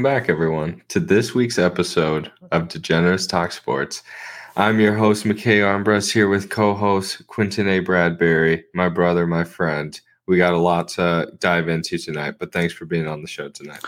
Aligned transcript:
Welcome 0.00 0.18
back, 0.18 0.30
everyone, 0.30 0.80
to 0.88 0.98
this 0.98 1.34
week's 1.34 1.58
episode 1.58 2.32
of 2.52 2.68
Degenerates 2.68 3.26
Talk 3.26 3.52
Sports. 3.52 4.02
I'm 4.56 4.80
your 4.80 4.94
host, 4.94 5.24
McKay 5.24 5.60
Armbrust, 5.60 6.10
here 6.10 6.30
with 6.30 6.48
co 6.48 6.72
host 6.72 7.26
Quentin 7.26 7.68
A. 7.68 7.80
Bradbury, 7.80 8.64
my 8.72 8.88
brother, 8.88 9.26
my 9.26 9.44
friend. 9.44 10.00
We 10.26 10.38
got 10.38 10.54
a 10.54 10.58
lot 10.58 10.88
to 10.88 11.30
dive 11.38 11.68
into 11.68 11.98
tonight, 11.98 12.36
but 12.38 12.50
thanks 12.50 12.72
for 12.72 12.86
being 12.86 13.06
on 13.06 13.20
the 13.20 13.28
show 13.28 13.50
tonight. 13.50 13.84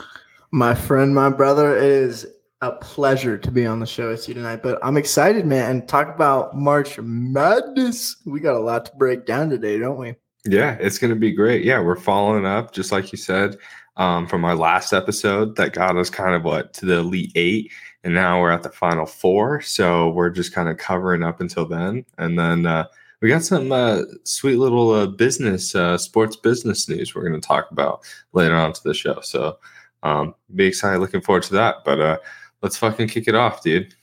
My 0.51 0.75
friend, 0.75 1.15
my 1.15 1.31
brother, 1.31 1.75
it 1.79 1.85
is 1.85 2.27
a 2.61 2.73
pleasure 2.73 3.39
to 3.39 3.51
be 3.51 3.65
on 3.65 3.81
the 3.81 3.87
show 3.87 4.11
with 4.11 4.29
you 4.29 4.35
tonight. 4.35 4.63
But 4.63 4.81
I'm 4.83 4.99
excited, 4.99 5.47
man. 5.47 5.87
Talk 5.87 6.15
about 6.15 6.55
March 6.55 6.99
Madness. 6.99 8.17
We 8.27 8.41
got 8.41 8.57
a 8.57 8.61
lot 8.61 8.85
to 8.85 8.93
break 8.97 9.25
down 9.25 9.49
today, 9.49 9.79
don't 9.79 9.97
we? 9.97 10.15
Yeah, 10.45 10.77
it's 10.81 10.99
going 10.99 11.13
to 11.13 11.19
be 11.19 11.33
great. 11.33 11.65
Yeah, 11.65 11.81
we're 11.81 11.97
following 11.97 12.45
up, 12.45 12.73
just 12.73 12.91
like 12.91 13.13
you 13.13 13.19
said, 13.19 13.57
um, 13.97 14.27
from 14.27 14.45
our 14.45 14.57
last 14.57 14.93
episode 14.93 15.55
that 15.57 15.73
got 15.73 15.97
us 15.97 16.11
kind 16.11 16.35
of 16.35 16.43
what 16.43 16.73
to 16.75 16.87
the 16.87 16.99
Elite 16.99 17.33
Eight. 17.37 17.71
And 18.05 18.15
now 18.15 18.41
we're 18.41 18.51
at 18.51 18.65
the 18.65 18.71
Final 18.71 19.07
Four. 19.07 19.61
So 19.61 20.11
we're 20.11 20.31
just 20.31 20.53
kind 20.53 20.69
of 20.69 20.79
covering 20.79 21.23
up 21.23 21.41
until 21.41 21.67
then. 21.67 22.05
And 22.19 22.37
then 22.37 22.67
uh, 22.67 22.87
we 23.21 23.29
got 23.29 23.45
some 23.45 23.71
uh, 23.71 24.03
sweet 24.25 24.57
little 24.57 24.91
uh, 24.91 25.07
business, 25.07 25.77
uh, 25.77 25.97
sports 25.97 26.35
business 26.35 26.89
news 26.89 27.15
we're 27.15 27.29
going 27.29 27.41
to 27.41 27.47
talk 27.47 27.71
about 27.71 28.01
later 28.33 28.57
on 28.57 28.73
to 28.73 28.83
the 28.83 28.95
show. 28.95 29.21
So 29.21 29.59
um, 30.03 30.35
be 30.57 30.67
excited, 30.67 30.99
looking 30.99 31.21
forward 31.21 31.45
to 31.45 31.53
that. 31.53 31.77
But 31.85 32.01
uh, 32.01 32.19
let's 32.63 32.77
fucking 32.77 33.09
kick 33.09 33.29
it 33.29 33.37
off, 33.37 33.63
dude. 33.63 33.95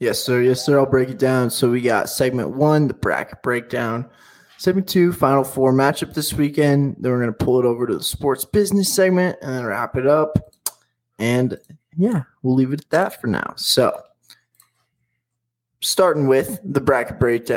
Yes, 0.00 0.18
sir. 0.18 0.42
Yes, 0.42 0.66
sir. 0.66 0.76
I'll 0.80 0.86
break 0.86 1.08
it 1.08 1.18
down. 1.18 1.50
So 1.50 1.70
we 1.70 1.80
got 1.80 2.10
segment 2.10 2.50
one, 2.50 2.88
the 2.88 2.94
bracket 2.94 3.42
breakdown. 3.44 4.10
Segment 4.58 4.88
two, 4.88 5.12
final 5.12 5.44
four 5.44 5.72
matchup 5.72 6.14
this 6.14 6.32
weekend. 6.32 6.96
Then 6.98 7.12
we're 7.12 7.20
going 7.20 7.34
to 7.34 7.44
pull 7.44 7.58
it 7.58 7.66
over 7.66 7.86
to 7.86 7.96
the 7.96 8.02
sports 8.02 8.44
business 8.44 8.92
segment 8.92 9.36
and 9.42 9.66
wrap 9.66 9.96
it 9.96 10.06
up. 10.06 10.38
And 11.18 11.58
yeah, 11.96 12.22
we'll 12.42 12.54
leave 12.54 12.72
it 12.72 12.80
at 12.80 12.90
that 12.90 13.20
for 13.20 13.26
now. 13.26 13.54
So, 13.56 14.00
starting 15.80 16.26
with 16.26 16.60
the 16.64 16.80
bracket 16.80 17.18
break- 17.18 17.50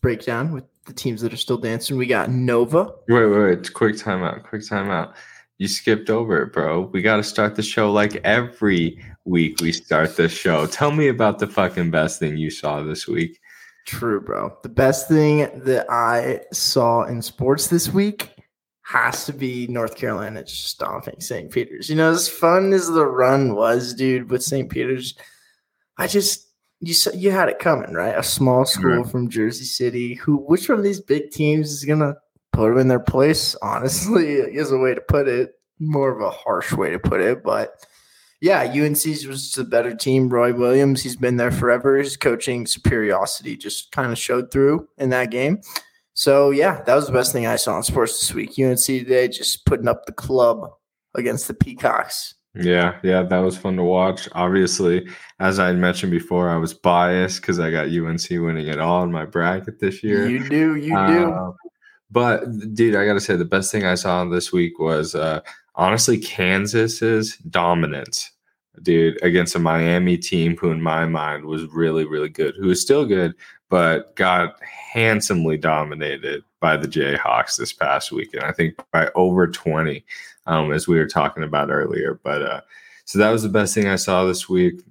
breakdown 0.00 0.52
with 0.52 0.64
the 0.86 0.92
teams 0.92 1.20
that 1.22 1.32
are 1.32 1.38
still 1.38 1.58
dancing, 1.58 1.96
we 1.96 2.06
got 2.06 2.30
Nova. 2.30 2.92
Wait, 3.08 3.26
wait, 3.26 3.38
wait. 3.38 3.72
Quick 3.72 3.96
timeout. 3.96 4.42
Quick 4.44 4.62
timeout. 4.62 5.14
You 5.58 5.68
skipped 5.68 6.08
over 6.08 6.42
it, 6.42 6.52
bro. 6.52 6.82
We 6.92 7.02
got 7.02 7.16
to 7.16 7.22
start 7.22 7.54
the 7.54 7.62
show 7.62 7.92
like 7.92 8.16
every 8.24 8.98
week 9.24 9.60
we 9.60 9.72
start 9.72 10.16
the 10.16 10.28
show. 10.28 10.66
Tell 10.66 10.90
me 10.90 11.08
about 11.08 11.38
the 11.38 11.46
fucking 11.46 11.90
best 11.90 12.18
thing 12.18 12.36
you 12.36 12.50
saw 12.50 12.82
this 12.82 13.06
week. 13.06 13.38
True, 13.86 14.20
bro. 14.20 14.56
The 14.62 14.68
best 14.68 15.08
thing 15.08 15.50
that 15.64 15.86
I 15.90 16.42
saw 16.52 17.04
in 17.04 17.22
sports 17.22 17.66
this 17.68 17.88
week 17.88 18.30
has 18.82 19.24
to 19.26 19.32
be 19.32 19.66
North 19.68 19.96
Carolina 19.96 20.42
just 20.42 20.68
stomping 20.68 21.20
St. 21.20 21.50
Peter's. 21.50 21.88
You 21.88 21.96
know, 21.96 22.10
as 22.10 22.28
fun 22.28 22.72
as 22.72 22.88
the 22.88 23.06
run 23.06 23.54
was, 23.54 23.94
dude, 23.94 24.30
with 24.30 24.42
St. 24.42 24.68
Peter's, 24.68 25.14
I 25.96 26.06
just 26.06 26.48
you 26.80 26.94
you 27.14 27.30
had 27.30 27.48
it 27.48 27.58
coming, 27.58 27.92
right? 27.92 28.18
A 28.18 28.22
small 28.22 28.64
school 28.64 29.04
from 29.04 29.28
Jersey 29.28 29.64
City. 29.64 30.14
Who, 30.14 30.36
which 30.36 30.68
one 30.68 30.78
of 30.78 30.84
these 30.84 31.00
big 31.00 31.30
teams 31.30 31.70
is 31.70 31.84
gonna 31.84 32.16
put 32.52 32.70
them 32.70 32.78
in 32.78 32.88
their 32.88 33.00
place? 33.00 33.54
Honestly, 33.62 34.34
is 34.34 34.72
a 34.72 34.78
way 34.78 34.94
to 34.94 35.00
put 35.02 35.28
it. 35.28 35.52
More 35.78 36.10
of 36.10 36.20
a 36.20 36.30
harsh 36.30 36.72
way 36.72 36.90
to 36.90 36.98
put 36.98 37.20
it, 37.20 37.42
but 37.42 37.86
yeah, 38.40 38.62
UNC 38.62 39.04
was 39.28 39.52
the 39.52 39.64
better 39.64 39.94
team. 39.94 40.28
Roy 40.28 40.54
Williams, 40.54 41.02
he's 41.02 41.16
been 41.16 41.36
there 41.36 41.50
forever. 41.50 41.98
His 41.98 42.16
coaching 42.16 42.66
superiority 42.66 43.56
just 43.56 43.92
kind 43.92 44.10
of 44.10 44.18
showed 44.18 44.50
through 44.50 44.88
in 44.96 45.10
that 45.10 45.30
game. 45.30 45.60
So 46.14 46.50
yeah, 46.50 46.82
that 46.82 46.94
was 46.94 47.06
the 47.06 47.12
best 47.12 47.32
thing 47.32 47.46
I 47.46 47.56
saw 47.56 47.76
in 47.76 47.82
sports 47.82 48.18
this 48.18 48.34
week. 48.34 48.58
UNC 48.58 48.84
today 48.84 49.28
just 49.28 49.64
putting 49.66 49.88
up 49.88 50.06
the 50.06 50.12
club 50.12 50.70
against 51.14 51.48
the 51.48 51.54
Peacocks. 51.54 52.34
Yeah, 52.54 52.98
yeah, 53.04 53.22
that 53.22 53.38
was 53.38 53.56
fun 53.56 53.76
to 53.76 53.84
watch. 53.84 54.28
Obviously, 54.32 55.06
as 55.38 55.58
I 55.60 55.72
mentioned 55.72 56.10
before, 56.10 56.48
I 56.48 56.56
was 56.56 56.74
biased 56.74 57.40
because 57.40 57.60
I 57.60 57.70
got 57.70 57.88
UNC 57.88 58.28
winning 58.30 58.66
it 58.66 58.80
all 58.80 59.04
in 59.04 59.12
my 59.12 59.24
bracket 59.24 59.78
this 59.78 60.02
year. 60.02 60.28
You 60.28 60.48
do, 60.48 60.74
you 60.74 60.90
do. 60.90 61.30
Uh, 61.30 61.52
but 62.10 62.74
dude, 62.74 62.96
I 62.96 63.06
gotta 63.06 63.20
say 63.20 63.36
the 63.36 63.44
best 63.44 63.70
thing 63.70 63.84
I 63.84 63.94
saw 63.94 64.24
this 64.24 64.52
week 64.52 64.80
was 64.80 65.14
uh, 65.14 65.40
honestly 65.74 66.18
Kansas's 66.18 67.36
dominance, 67.48 68.30
dude, 68.82 69.22
against 69.22 69.54
a 69.54 69.58
Miami 69.58 70.16
team 70.16 70.56
who, 70.56 70.70
in 70.70 70.80
my 70.80 71.06
mind, 71.06 71.44
was 71.44 71.64
really, 71.66 72.04
really 72.04 72.28
good. 72.28 72.54
Who 72.56 72.70
is 72.70 72.80
still 72.80 73.04
good, 73.04 73.34
but 73.68 74.14
got 74.16 74.60
handsomely 74.62 75.56
dominated 75.56 76.42
by 76.60 76.76
the 76.76 76.88
Jayhawks 76.88 77.56
this 77.56 77.72
past 77.72 78.12
weekend. 78.12 78.44
I 78.44 78.52
think 78.52 78.74
by 78.92 79.10
over 79.14 79.46
twenty, 79.46 80.04
um, 80.46 80.72
as 80.72 80.86
we 80.88 80.98
were 80.98 81.06
talking 81.06 81.42
about 81.42 81.70
earlier. 81.70 82.20
But 82.22 82.42
uh, 82.42 82.60
so 83.04 83.18
that 83.18 83.30
was 83.30 83.42
the 83.42 83.48
best 83.48 83.74
thing 83.74 83.88
I 83.88 83.96
saw 83.96 84.24
this 84.24 84.48
week. 84.48 84.82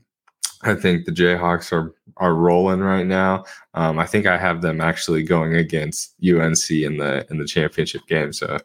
I 0.63 0.75
think 0.75 1.05
the 1.05 1.11
Jayhawks 1.11 1.71
are 1.71 1.93
are 2.17 2.35
rolling 2.35 2.81
right 2.81 3.05
now. 3.05 3.45
Um, 3.75 3.97
I 3.97 4.05
think 4.05 4.25
I 4.25 4.37
have 4.37 4.61
them 4.61 4.81
actually 4.81 5.23
going 5.23 5.55
against 5.55 6.15
UNC 6.21 6.69
in 6.69 6.97
the 6.97 7.25
in 7.29 7.37
the 7.37 7.45
championship 7.45 8.05
game. 8.07 8.33
So 8.33 8.57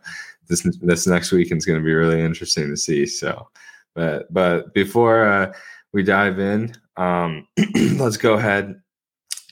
this 0.49 0.63
this 0.81 1.07
next 1.07 1.33
weekend 1.33 1.59
is 1.59 1.67
going 1.67 1.79
to 1.79 1.85
be 1.85 1.95
really 1.95 2.21
interesting 2.21 2.69
to 2.71 2.77
see. 2.77 3.07
So, 3.07 3.49
but 3.95 4.33
but 4.33 4.75
before 4.75 5.27
uh, 5.27 5.53
we 5.93 6.03
dive 6.03 6.39
in, 6.39 6.75
um, 6.97 7.47
let's 7.97 8.17
go 8.17 8.35
ahead, 8.35 8.81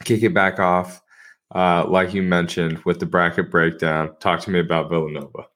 kick 0.04 0.22
it 0.22 0.34
back 0.34 0.58
off. 0.58 1.02
Uh, 1.54 1.84
like 1.86 2.14
you 2.14 2.22
mentioned 2.22 2.78
with 2.84 2.98
the 2.98 3.06
bracket 3.06 3.50
breakdown, 3.50 4.14
talk 4.20 4.41
to 4.41 4.50
me 4.50 4.58
about 4.58 4.88
Villanova. 4.88 5.47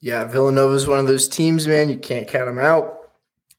Yeah, 0.00 0.24
Villanova 0.24 0.74
is 0.74 0.88
one 0.88 0.98
of 0.98 1.06
those 1.06 1.28
teams, 1.28 1.68
man. 1.68 1.88
You 1.88 1.98
can't 1.98 2.26
count 2.26 2.46
them 2.46 2.58
out. 2.58 3.10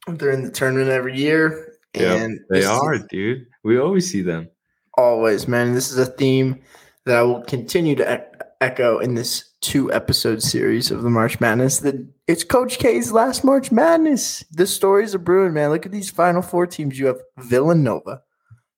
They're 0.07 0.31
in 0.31 0.43
the 0.43 0.51
tournament 0.51 0.89
every 0.89 1.17
year. 1.17 1.77
And 1.93 2.33
yep, 2.33 2.41
they 2.49 2.65
are, 2.65 2.97
dude. 2.97 3.47
We 3.63 3.79
always 3.79 4.11
see 4.11 4.21
them. 4.21 4.49
Always, 4.97 5.47
man. 5.47 5.73
This 5.73 5.89
is 5.89 5.97
a 5.97 6.05
theme 6.05 6.61
that 7.05 7.17
I 7.17 7.23
will 7.23 7.43
continue 7.43 7.95
to 7.95 8.27
echo 8.63 8.99
in 8.99 9.15
this 9.15 9.51
two 9.61 9.91
episode 9.91 10.41
series 10.41 10.89
of 10.89 11.03
the 11.03 11.09
March 11.09 11.39
Madness. 11.39 11.79
That 11.79 11.95
it's 12.27 12.43
Coach 12.43 12.79
K's 12.79 13.11
last 13.11 13.43
March 13.43 13.71
Madness. 13.71 14.43
The 14.51 14.65
stories 14.65 15.13
are 15.13 15.19
brewing, 15.19 15.53
man. 15.53 15.69
Look 15.69 15.85
at 15.85 15.91
these 15.91 16.09
Final 16.09 16.41
Four 16.41 16.65
teams. 16.65 16.97
You 16.97 17.07
have 17.07 17.21
Villanova, 17.37 18.21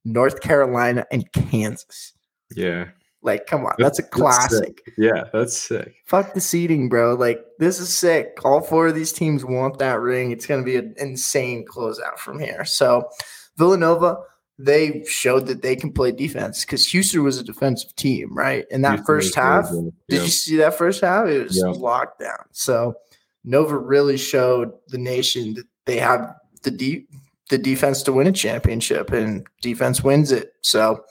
North 0.04 0.42
Carolina, 0.42 1.06
and 1.12 1.32
Kansas. 1.32 2.14
Yeah. 2.56 2.90
Like, 3.22 3.48
come 3.48 3.66
on, 3.66 3.74
that's 3.80 3.98
a 3.98 4.04
classic. 4.04 4.82
That's 4.86 4.98
yeah, 5.00 5.24
that's 5.34 5.58
sick. 5.58 5.96
Fuck 6.06 6.36
the 6.36 6.42
seeding, 6.42 6.90
bro. 6.90 7.16
Like, 7.16 7.44
this 7.58 7.80
is 7.80 7.90
sick. 7.90 8.38
All 8.44 8.62
four 8.62 8.88
of 8.88 8.96
these 8.96 9.12
teams 9.12 9.44
want 9.44 9.80
that 9.80 10.00
ring. 10.00 10.30
It's 10.30 10.46
going 10.46 10.62
to 10.62 10.66
be 10.66 10.76
an 10.76 10.94
insane 10.98 11.66
closeout 11.66 12.20
from 12.20 12.40
here. 12.40 12.66
So, 12.66 13.10
Villanova, 13.58 14.18
they 14.58 15.04
showed 15.06 15.48
that 15.48 15.62
they 15.62 15.76
can 15.76 15.92
play 15.92 16.12
defense 16.12 16.64
because 16.64 16.88
Houston 16.88 17.24
was 17.24 17.40
a 17.40 17.44
defensive 17.44 17.94
team, 17.96 18.34
right? 18.34 18.66
In 18.72 18.82
that 18.84 19.00
Houston 19.00 19.06
first 19.06 19.36
half, 19.36 19.70
did 20.08 20.22
you 20.22 20.28
see 20.28 20.56
that 20.58 20.78
first 20.78 21.02
half? 21.02 21.28
It 21.28 21.44
was 21.44 21.58
yep. 21.58 21.76
lockdown. 21.76 22.44
So, 22.52 22.96
Nova 23.44 23.78
really 23.78 24.18
showed 24.18 24.72
the 24.88 24.98
nation 24.98 25.54
that 25.56 25.68
they 25.86 25.98
have 25.98 26.36
the 26.64 26.72
deep 26.72 27.10
the 27.50 27.58
defense 27.58 28.02
to 28.04 28.14
win 28.14 28.28
a 28.28 28.32
championship, 28.32 29.12
and 29.12 29.46
defense 29.62 30.04
wins 30.04 30.32
it. 30.32 30.54
So, 30.62 31.04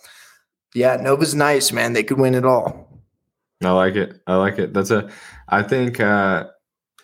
yeah, 0.75 0.97
Nova's 0.97 1.35
nice, 1.35 1.71
man. 1.71 1.93
They 1.93 2.03
could 2.03 2.19
win 2.19 2.35
it 2.35 2.45
all. 2.45 2.89
I 3.63 3.71
like 3.71 3.95
it. 3.95 4.21
I 4.27 4.37
like 4.37 4.59
it. 4.59 4.75
That's 4.75 4.91
a. 4.91 5.09
I 5.49 5.63
think, 5.63 6.01
uh, 6.01 6.49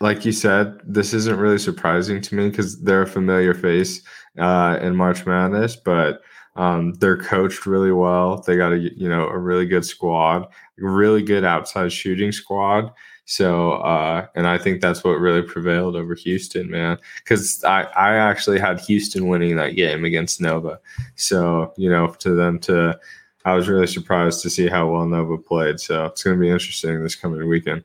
like 0.01 0.25
you 0.25 0.33
said, 0.33 0.79
this 0.85 1.15
isn't 1.15 1.39
really 1.39 1.59
surprising 1.59 2.21
to 2.23 2.35
me 2.35 2.49
because 2.49 2.81
they're 2.83 3.03
a 3.03 3.07
familiar 3.07 3.55
face 3.55 4.03
uh, 4.39 4.79
in 4.81 4.97
March 4.97 5.27
Madness, 5.27 5.77
but 5.77 6.23
um, 6.61 6.93
they're 6.95 7.17
coached 7.17 7.65
really 7.65 7.91
well. 7.91 8.43
They 8.43 8.55
got 8.55 8.73
a 8.73 8.79
you 8.79 9.09
know 9.09 9.27
a 9.29 9.39
really 9.39 9.65
good 9.65 9.85
squad, 9.85 10.47
really 10.77 11.23
good 11.23 11.43
outside 11.43 11.91
shooting 11.91 12.33
squad. 12.33 12.93
So, 13.25 13.73
uh, 13.75 14.27
and 14.35 14.47
I 14.47 14.59
think 14.59 14.83
that's 14.83 15.03
what 15.03 15.21
really 15.21 15.41
prevailed 15.41 15.97
over 15.97 16.15
Houston, 16.15 16.69
man. 16.71 16.99
Because 17.23 17.65
I, 17.65 17.85
I 17.97 18.17
actually 18.17 18.59
had 18.59 18.79
Houston 18.81 19.29
winning 19.29 19.57
that 19.57 19.77
game 19.77 20.05
against 20.05 20.41
Nova. 20.41 20.81
So, 21.15 21.73
you 21.79 21.89
know, 21.89 22.09
to 22.19 22.35
them 22.35 22.59
to 22.61 22.99
I 23.47 23.55
was 23.55 23.67
really 23.69 23.87
surprised 23.87 24.43
to 24.43 24.51
see 24.51 24.67
how 24.69 24.91
well 24.91 25.07
Nova 25.07 25.39
played. 25.39 25.81
So 25.81 26.07
it's 26.07 26.23
going 26.23 26.37
to 26.37 26.41
be 26.41 26.51
interesting 26.51 27.03
this 27.03 27.15
coming 27.15 27.49
weekend. 27.49 27.85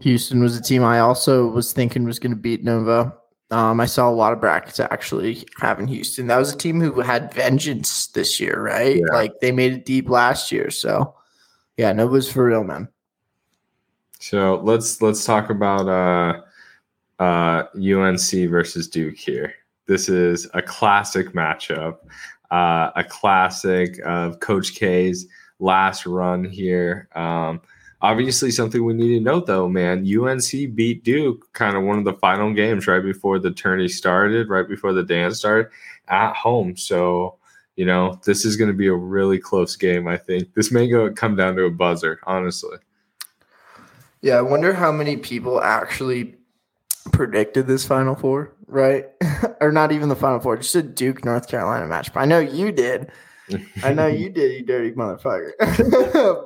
Houston 0.00 0.42
was 0.42 0.56
a 0.56 0.62
team 0.62 0.82
I 0.82 0.98
also 0.98 1.46
was 1.46 1.72
thinking 1.72 2.04
was 2.04 2.18
going 2.18 2.34
to 2.34 2.40
beat 2.40 2.64
Nova. 2.64 3.14
Um, 3.52 3.80
I 3.80 3.86
saw 3.86 4.08
a 4.08 4.10
lot 4.10 4.32
of 4.32 4.40
brackets 4.40 4.80
actually 4.80 5.46
having 5.60 5.86
Houston. 5.86 6.26
That 6.26 6.38
was 6.38 6.52
a 6.52 6.56
team 6.56 6.80
who 6.80 7.00
had 7.00 7.32
vengeance 7.34 8.08
this 8.08 8.40
year, 8.40 8.60
right? 8.60 8.96
Yeah. 8.96 9.12
Like 9.12 9.40
they 9.40 9.52
made 9.52 9.72
it 9.72 9.84
deep 9.84 10.08
last 10.08 10.50
year. 10.50 10.70
So 10.70 11.14
yeah, 11.76 11.92
Nova's 11.92 12.30
for 12.30 12.46
real, 12.46 12.64
man. 12.64 12.88
So 14.18 14.60
let's 14.64 15.02
let's 15.02 15.24
talk 15.24 15.50
about 15.50 15.88
uh, 15.88 17.22
uh, 17.22 17.64
UNC 17.76 18.50
versus 18.50 18.88
Duke 18.88 19.16
here. 19.16 19.54
This 19.86 20.08
is 20.08 20.48
a 20.54 20.62
classic 20.62 21.34
matchup 21.34 21.98
uh, 22.52 22.90
a 22.96 23.02
classic 23.02 23.98
of 24.04 24.38
Coach 24.40 24.74
K's 24.74 25.26
last 25.58 26.06
run 26.06 26.44
here. 26.44 27.08
Um, 27.14 27.62
obviously 28.02 28.50
something 28.50 28.84
we 28.84 28.92
need 28.92 29.16
to 29.16 29.20
note 29.20 29.46
though, 29.46 29.68
man. 29.68 30.06
UNC 30.06 30.74
beat 30.74 31.04
Duke 31.04 31.50
kind 31.52 31.76
of 31.76 31.84
one 31.84 31.98
of 31.98 32.04
the 32.04 32.14
final 32.14 32.52
games 32.52 32.86
right 32.86 33.02
before 33.02 33.38
the 33.38 33.52
tourney 33.52 33.88
started, 33.88 34.48
right 34.48 34.68
before 34.68 34.92
the 34.92 35.04
dance 35.04 35.38
started 35.38 35.70
at 36.08 36.34
home. 36.34 36.76
So, 36.76 37.38
you 37.76 37.86
know, 37.86 38.20
this 38.26 38.44
is 38.44 38.56
going 38.56 38.70
to 38.70 38.76
be 38.76 38.88
a 38.88 38.94
really 38.94 39.38
close 39.38 39.76
game, 39.76 40.08
I 40.08 40.16
think. 40.16 40.52
This 40.54 40.70
may 40.70 40.88
go 40.88 41.10
come 41.12 41.36
down 41.36 41.56
to 41.56 41.64
a 41.64 41.70
buzzer, 41.70 42.20
honestly. 42.26 42.76
Yeah, 44.20 44.36
I 44.36 44.42
wonder 44.42 44.72
how 44.72 44.92
many 44.92 45.16
people 45.16 45.62
actually 45.62 46.34
predicted 47.12 47.66
this 47.66 47.84
Final 47.84 48.14
Four, 48.14 48.52
right? 48.66 49.06
or 49.60 49.72
not 49.72 49.90
even 49.90 50.08
the 50.08 50.16
Final 50.16 50.40
Four, 50.40 50.58
just 50.58 50.74
a 50.74 50.82
Duke 50.82 51.24
North 51.24 51.48
Carolina 51.48 51.86
match. 51.86 52.12
But 52.12 52.20
I 52.20 52.24
know 52.26 52.38
you 52.38 52.72
did. 52.72 53.10
I 53.82 53.92
know 53.92 54.06
you 54.06 54.30
did, 54.30 54.52
you 54.52 54.64
dirty 54.64 54.92
motherfucker. 54.92 55.52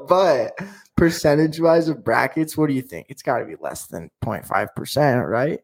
but 0.08 0.58
percentage 0.96 1.60
wise 1.60 1.88
of 1.88 2.04
brackets, 2.04 2.56
what 2.56 2.68
do 2.68 2.74
you 2.74 2.82
think? 2.82 3.06
It's 3.08 3.22
got 3.22 3.38
to 3.38 3.44
be 3.44 3.56
less 3.60 3.86
than 3.86 4.10
0.5%, 4.24 5.28
right? 5.28 5.60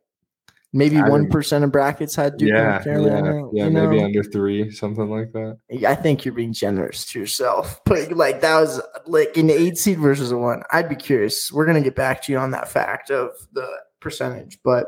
Maybe 0.75 0.97
one 0.97 1.29
percent 1.29 1.65
of 1.65 1.71
brackets 1.71 2.17
had 2.17 2.39
Duke 2.39 2.49
yeah, 2.49 2.71
North 2.71 2.85
Carolina. 2.85 3.47
Yeah, 3.53 3.65
yeah 3.65 3.69
maybe 3.69 3.99
know? 3.99 4.07
under 4.07 4.23
three, 4.23 4.71
something 4.71 5.11
like 5.11 5.31
that. 5.33 5.59
I 5.87 5.95
think 5.95 6.25
you're 6.25 6.33
being 6.33 6.55
generous 6.55 7.05
to 7.13 7.21
yourself. 7.21 7.81
But 7.85 8.13
like 8.13 8.41
that 8.41 8.59
was 8.59 8.81
like 9.05 9.37
an 9.37 9.51
eight 9.51 9.77
seed 9.77 9.99
versus 9.99 10.33
a 10.33 10.39
one. 10.39 10.63
I'd 10.71 10.89
be 10.89 10.97
curious. 10.97 11.53
We're 11.53 11.67
gonna 11.67 11.83
get 11.83 11.95
back 11.95 12.23
to 12.23 12.33
you 12.33 12.39
on 12.39 12.53
that 12.53 12.71
fact 12.71 13.11
of 13.11 13.33
the 13.53 13.69
percentage. 14.01 14.61
But 14.65 14.87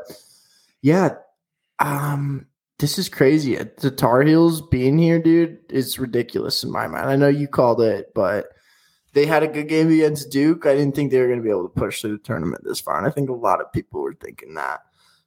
yeah, 0.81 1.17
um, 1.77 2.47
this 2.79 2.97
is 2.97 3.09
crazy. 3.09 3.57
Uh, 3.57 3.65
the 3.77 3.91
Tar 3.91 4.21
Heels 4.21 4.61
being 4.61 4.97
here, 4.97 5.19
dude, 5.19 5.59
is 5.69 5.99
ridiculous 5.99 6.63
in 6.63 6.71
my 6.71 6.87
mind. 6.87 7.09
I 7.09 7.15
know 7.15 7.27
you 7.27 7.47
called 7.47 7.81
it, 7.81 8.11
but 8.13 8.47
they 9.13 9.25
had 9.25 9.43
a 9.43 9.47
good 9.47 9.69
game 9.69 9.89
against 9.91 10.29
Duke. 10.29 10.65
I 10.65 10.75
didn't 10.75 10.95
think 10.95 11.11
they 11.11 11.19
were 11.19 11.27
going 11.27 11.39
to 11.39 11.43
be 11.43 11.49
able 11.49 11.69
to 11.69 11.79
push 11.79 12.01
through 12.01 12.17
the 12.17 12.23
tournament 12.23 12.63
this 12.65 12.81
far, 12.81 12.97
and 12.97 13.07
I 13.07 13.11
think 13.11 13.29
a 13.29 13.33
lot 13.33 13.61
of 13.61 13.71
people 13.71 14.01
were 14.01 14.13
thinking 14.13 14.55
that. 14.55 14.81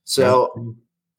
So 0.05 0.77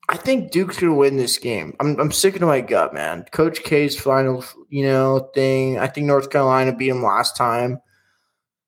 I 0.08 0.18
think 0.18 0.52
Duke's 0.52 0.80
going 0.80 0.94
to 0.94 0.98
win 0.98 1.18
this 1.18 1.38
game. 1.38 1.76
I'm 1.80 2.00
I'm 2.00 2.12
sticking 2.12 2.42
to 2.42 2.46
my 2.46 2.62
gut, 2.62 2.94
man. 2.94 3.26
Coach 3.31 3.64
K's 3.64 4.00
final, 4.00 4.44
you 4.70 4.84
know, 4.84 5.30
thing. 5.34 5.80
I 5.80 5.88
think 5.88 6.06
North 6.08 6.30
Carolina 6.30 6.76
beat 6.76 6.90
them 6.90 7.04
last 7.04 7.36
time. 7.36 7.80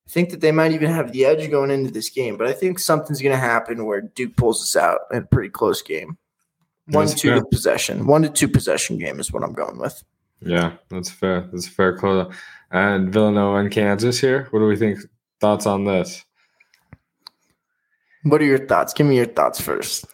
I 0.07 0.11
think 0.11 0.31
that 0.31 0.41
they 0.41 0.51
might 0.51 0.71
even 0.71 0.91
have 0.91 1.11
the 1.11 1.25
edge 1.25 1.49
going 1.49 1.71
into 1.71 1.91
this 1.91 2.09
game, 2.09 2.37
but 2.37 2.47
I 2.47 2.53
think 2.53 2.79
something's 2.79 3.21
going 3.21 3.35
to 3.35 3.39
happen 3.39 3.85
where 3.85 4.01
Duke 4.01 4.35
pulls 4.35 4.61
us 4.61 4.75
out 4.75 5.01
in 5.11 5.19
a 5.19 5.25
pretty 5.25 5.49
close 5.49 5.81
game. 5.81 6.17
One 6.87 7.07
to 7.07 7.15
two 7.15 7.45
possession, 7.51 8.05
one 8.07 8.23
to 8.23 8.29
two 8.29 8.47
possession 8.47 8.97
game 8.97 9.19
is 9.19 9.31
what 9.31 9.43
I'm 9.43 9.53
going 9.53 9.77
with. 9.77 10.03
Yeah, 10.41 10.73
that's 10.89 11.09
fair. 11.09 11.47
That's 11.51 11.67
a 11.67 11.71
fair 11.71 11.97
call. 11.97 12.31
And 12.71 13.13
Villanova 13.13 13.57
and 13.57 13.71
Kansas 13.71 14.19
here. 14.19 14.47
What 14.51 14.59
do 14.59 14.65
we 14.65 14.75
think? 14.75 14.99
Thoughts 15.39 15.65
on 15.65 15.85
this? 15.85 16.23
What 18.23 18.41
are 18.41 18.45
your 18.45 18.65
thoughts? 18.67 18.93
Give 18.93 19.07
me 19.07 19.17
your 19.17 19.25
thoughts 19.25 19.59
first. 19.59 20.05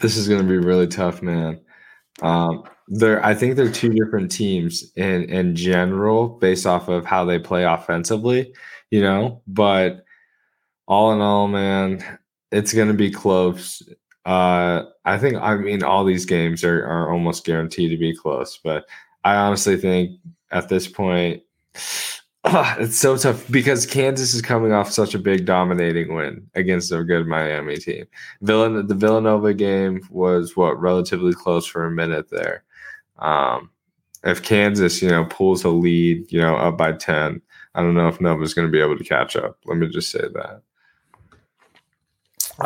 This 0.00 0.16
is 0.16 0.28
going 0.28 0.40
to 0.40 0.46
be 0.46 0.58
really 0.58 0.86
tough, 0.86 1.22
man. 1.22 1.60
Um, 2.22 2.64
they're, 2.88 3.24
I 3.24 3.34
think 3.34 3.56
they're 3.56 3.70
two 3.70 3.92
different 3.92 4.30
teams 4.30 4.92
in 4.96 5.24
in 5.24 5.54
general, 5.54 6.28
based 6.28 6.66
off 6.66 6.88
of 6.88 7.04
how 7.04 7.24
they 7.24 7.38
play 7.38 7.64
offensively, 7.64 8.52
you 8.90 9.00
know. 9.00 9.42
But 9.46 10.04
all 10.86 11.12
in 11.12 11.20
all, 11.20 11.46
man, 11.48 12.18
it's 12.50 12.72
going 12.72 12.88
to 12.88 12.94
be 12.94 13.10
close. 13.10 13.82
Uh, 14.24 14.84
I 15.04 15.18
think 15.18 15.36
I 15.36 15.56
mean 15.56 15.82
all 15.82 16.04
these 16.04 16.26
games 16.26 16.62
are 16.62 16.84
are 16.86 17.10
almost 17.12 17.44
guaranteed 17.44 17.90
to 17.90 17.96
be 17.96 18.14
close, 18.14 18.58
but 18.62 18.86
I 19.24 19.36
honestly 19.36 19.76
think 19.76 20.18
at 20.50 20.68
this 20.68 20.86
point 20.86 21.42
uh, 22.44 22.76
it's 22.78 22.98
so 22.98 23.16
tough 23.16 23.50
because 23.50 23.86
Kansas 23.86 24.34
is 24.34 24.42
coming 24.42 24.72
off 24.72 24.90
such 24.90 25.14
a 25.14 25.18
big 25.18 25.46
dominating 25.46 26.14
win 26.14 26.46
against 26.54 26.92
a 26.92 27.02
good 27.02 27.26
Miami 27.26 27.76
team. 27.76 28.06
Villan- 28.42 28.88
the 28.88 28.94
Villanova 28.94 29.54
game 29.54 30.06
was 30.10 30.56
what 30.56 30.80
relatively 30.80 31.32
close 31.32 31.66
for 31.66 31.86
a 31.86 31.90
minute 31.90 32.28
there. 32.30 32.64
Um, 33.18 33.70
if 34.24 34.42
Kansas, 34.42 35.00
you 35.00 35.08
know, 35.08 35.24
pulls 35.24 35.64
a 35.64 35.70
lead, 35.70 36.30
you 36.30 36.40
know, 36.40 36.56
up 36.56 36.76
by 36.76 36.92
10, 36.92 37.40
I 37.74 37.82
don't 37.82 37.94
know 37.94 38.08
if 38.08 38.20
Nova's 38.20 38.54
going 38.54 38.68
to 38.68 38.72
be 38.72 38.80
able 38.80 38.98
to 38.98 39.04
catch 39.04 39.36
up. 39.36 39.58
Let 39.64 39.78
me 39.78 39.88
just 39.88 40.10
say 40.10 40.20
that. 40.20 40.62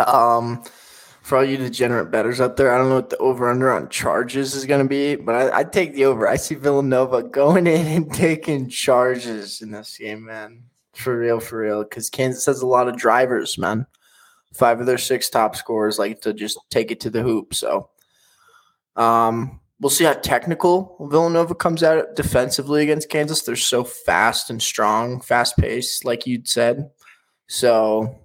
Um, 0.09 0.65
for 1.25 1.39
all 1.39 1.45
you 1.45 1.57
degenerate 1.57 2.11
betters 2.11 2.39
out 2.39 2.59
there, 2.59 2.73
I 2.73 2.77
don't 2.77 2.91
know 2.91 2.97
what 2.97 3.09
the 3.09 3.17
over 3.17 3.49
under 3.49 3.73
on 3.73 3.89
charges 3.89 4.55
is 4.55 4.67
going 4.67 4.83
to 4.83 4.89
be, 4.89 5.17
but 5.17 5.35
I, 5.35 5.61
I 5.61 5.65
take 5.65 5.95
the 5.95 6.05
over. 6.05 6.29
I 6.29 6.37
see 6.37 6.55
Villanova 6.55 7.23
going 7.23 7.67
in 7.67 7.87
and 7.87 8.13
taking 8.13 8.69
charges 8.69 9.63
in 9.63 9.71
this 9.71 9.97
game, 9.97 10.27
man. 10.27 10.65
For 10.93 11.19
real, 11.19 11.41
for 11.41 11.61
real. 11.61 11.83
Because 11.83 12.11
Kansas 12.11 12.45
has 12.45 12.61
a 12.61 12.67
lot 12.67 12.89
of 12.89 12.99
drivers, 12.99 13.57
man. 13.57 13.87
Five 14.53 14.81
of 14.81 14.87
their 14.87 14.99
six 14.99 15.31
top 15.31 15.57
scorers 15.57 15.99
like 15.99 16.21
to 16.21 16.35
just 16.35 16.59
take 16.69 16.91
it 16.91 17.01
to 17.01 17.11
the 17.11 17.23
hoop. 17.23 17.55
So, 17.55 17.89
um, 18.95 19.61
we'll 19.81 19.89
see 19.89 20.05
how 20.05 20.13
technical 20.13 21.09
Villanova 21.11 21.55
comes 21.55 21.83
out 21.83 22.17
defensively 22.17 22.83
against 22.83 23.09
Kansas. 23.09 23.41
They're 23.41 23.57
so 23.57 23.83
fast 23.83 24.51
and 24.51 24.63
strong, 24.63 25.23
fast 25.23 25.57
paced, 25.57 26.05
like 26.05 26.27
you'd 26.27 26.47
said. 26.47 26.91
So 27.49 28.24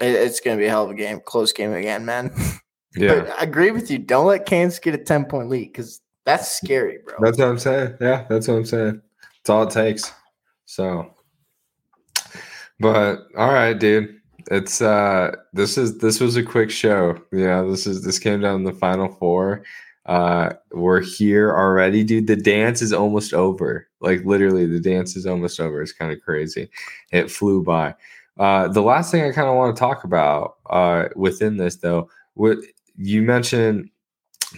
it's 0.00 0.40
going 0.40 0.56
to 0.56 0.60
be 0.60 0.66
a 0.66 0.70
hell 0.70 0.84
of 0.84 0.90
a 0.90 0.94
game, 0.94 1.20
close 1.24 1.52
game 1.52 1.72
again, 1.72 2.04
man. 2.04 2.32
Yeah, 2.96 3.22
but 3.22 3.40
I 3.40 3.42
agree 3.42 3.72
with 3.72 3.90
you. 3.90 3.98
Don't 3.98 4.26
let 4.26 4.46
Kansas 4.46 4.78
get 4.78 4.94
a 4.94 4.98
ten 4.98 5.24
point 5.24 5.48
lead 5.48 5.72
because 5.72 6.00
that's 6.24 6.48
scary, 6.48 6.98
bro. 7.04 7.16
That's 7.18 7.38
what 7.38 7.48
I'm 7.48 7.58
saying. 7.58 7.96
Yeah, 8.00 8.24
that's 8.28 8.46
what 8.46 8.54
I'm 8.54 8.64
saying. 8.64 9.02
It's 9.40 9.50
all 9.50 9.64
it 9.64 9.70
takes. 9.70 10.12
So, 10.66 11.12
but 12.78 13.26
all 13.36 13.52
right, 13.52 13.76
dude. 13.76 14.20
It's 14.50 14.80
uh, 14.80 15.34
this 15.52 15.76
is 15.78 15.98
this 15.98 16.20
was 16.20 16.36
a 16.36 16.42
quick 16.42 16.70
show. 16.70 17.18
Yeah, 17.32 17.62
this 17.62 17.86
is 17.86 18.04
this 18.04 18.18
came 18.18 18.40
down 18.40 18.64
the 18.64 18.72
final 18.72 19.08
four. 19.08 19.64
Uh, 20.06 20.52
we're 20.72 21.00
here 21.00 21.50
already, 21.50 22.04
dude. 22.04 22.26
The 22.26 22.36
dance 22.36 22.82
is 22.82 22.92
almost 22.92 23.32
over. 23.32 23.88
Like 24.00 24.24
literally, 24.24 24.66
the 24.66 24.80
dance 24.80 25.16
is 25.16 25.26
almost 25.26 25.60
over. 25.60 25.80
It's 25.80 25.92
kind 25.92 26.12
of 26.12 26.20
crazy. 26.20 26.68
It 27.10 27.30
flew 27.30 27.62
by. 27.62 27.94
Uh, 28.38 28.68
the 28.68 28.82
last 28.82 29.10
thing 29.10 29.22
I 29.22 29.32
kind 29.32 29.48
of 29.48 29.56
want 29.56 29.76
to 29.76 29.80
talk 29.80 30.04
about 30.04 30.56
uh, 30.70 31.08
within 31.14 31.56
this, 31.56 31.76
though, 31.76 32.08
what 32.34 32.58
you 32.96 33.22
mentioned 33.22 33.90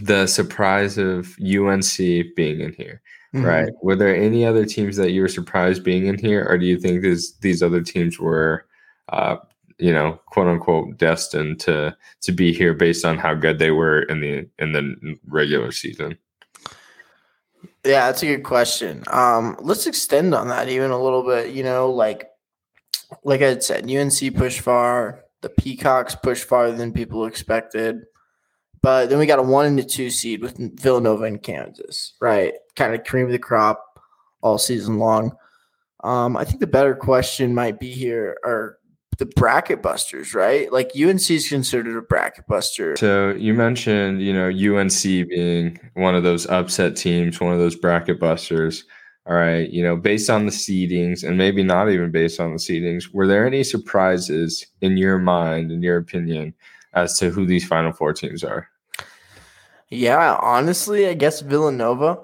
the 0.01 0.27
surprise 0.27 0.99
of 0.99 1.37
UNC 1.41 1.97
being 1.97 2.61
in 2.61 2.73
here, 2.77 3.03
mm-hmm. 3.35 3.45
right? 3.45 3.73
Were 3.83 3.97
there 3.97 4.15
any 4.15 4.45
other 4.45 4.65
teams 4.65 4.97
that 4.97 5.13
you 5.13 5.23
were 5.23 5.29
surprised 5.29 5.85
being 5.85 6.07
in 6.07 6.19
here, 6.19 6.47
or 6.49 6.59
do 6.59 6.67
you 6.67 6.79
think 6.79 7.03
this, 7.03 7.33
these 7.39 7.63
other 7.63 7.83
teams 7.83 8.19
were, 8.19 8.67
uh, 9.11 9.37
you 9.79 9.93
know, 9.93 10.19
quote 10.27 10.49
unquote, 10.49 10.97
destined 10.97 11.61
to 11.61 11.95
to 12.23 12.33
be 12.33 12.53
here 12.53 12.73
based 12.73 13.05
on 13.05 13.19
how 13.19 13.35
good 13.35 13.59
they 13.59 13.71
were 13.71 14.03
in 14.03 14.21
the 14.21 14.49
in 14.59 14.73
the 14.73 15.19
regular 15.27 15.71
season? 15.71 16.17
Yeah, 17.85 18.07
that's 18.07 18.23
a 18.23 18.27
good 18.27 18.43
question. 18.43 19.05
Um, 19.09 19.57
let's 19.61 19.87
extend 19.87 20.35
on 20.35 20.49
that 20.49 20.69
even 20.69 20.91
a 20.91 21.01
little 21.01 21.23
bit. 21.23 21.55
You 21.55 21.63
know, 21.63 21.91
like 21.91 22.31
like 23.25 23.43
I 23.43 23.59
said, 23.59 23.91
UNC 23.91 24.37
pushed 24.37 24.61
far. 24.61 25.25
The 25.43 25.49
Peacocks 25.51 26.15
pushed 26.17 26.45
farther 26.45 26.77
than 26.77 26.93
people 26.93 27.27
expected. 27.27 28.05
But 28.83 29.09
then 29.09 29.19
we 29.19 29.27
got 29.27 29.39
a 29.39 29.43
one 29.43 29.67
and 29.67 29.79
a 29.81 29.85
two 29.85 30.11
seed 30.11 30.43
with 30.43 30.59
Villanova 30.81 31.25
and 31.25 31.43
Kansas, 31.43 32.15
right? 32.21 32.55
Kind 32.77 32.95
of 32.95 33.05
cream 33.05 33.27
of 33.27 33.33
the 33.33 33.39
crop 33.39 34.01
all 34.43 34.59
season 34.59 34.99
long. 34.99 35.33
Um, 36.05 36.37
I 36.37 36.45
think 36.45 36.61
the 36.61 36.67
better 36.67 36.95
question 36.95 37.55
might 37.55 37.81
be 37.81 37.91
here 37.91 38.39
are 38.45 38.79
the 39.19 39.27
bracket 39.27 39.83
busters, 39.83 40.35
right? 40.35 40.71
Like 40.73 40.93
UNC 40.95 41.31
is 41.31 41.49
considered 41.49 41.97
a 41.97 42.03
bracket 42.03 42.47
buster. 42.47 42.97
So 42.97 43.31
you 43.31 43.55
mentioned, 43.55 44.23
you 44.23 44.33
know, 44.33 44.49
UNC 44.49 45.03
being 45.03 45.81
one 45.95 46.15
of 46.15 46.23
those 46.23 46.47
upset 46.47 46.97
teams, 46.97 47.41
one 47.41 47.53
of 47.53 47.59
those 47.59 47.77
bracket 47.77 48.21
busters. 48.21 48.85
All 49.29 49.35
right, 49.35 49.69
you 49.71 49.83
know, 49.83 49.97
based 49.97 50.31
on 50.31 50.47
the 50.47 50.53
seedings 50.53 51.25
and 51.25 51.37
maybe 51.37 51.65
not 51.65 51.91
even 51.91 52.13
based 52.13 52.39
on 52.39 52.53
the 52.53 52.59
seedings, 52.59 53.13
were 53.13 53.27
there 53.27 53.45
any 53.45 53.65
surprises 53.65 54.65
in 54.81 54.97
your 54.97 55.19
mind, 55.19 55.73
in 55.73 55.83
your 55.83 55.97
opinion, 55.97 56.55
as 56.95 57.19
to 57.19 57.31
who 57.31 57.45
these 57.45 57.67
final 57.67 57.93
four 57.93 58.13
teams 58.13 58.45
are? 58.45 58.69
Yeah, 59.89 60.39
honestly, 60.41 61.09
I 61.09 61.15
guess 61.15 61.41
Villanova 61.41 62.21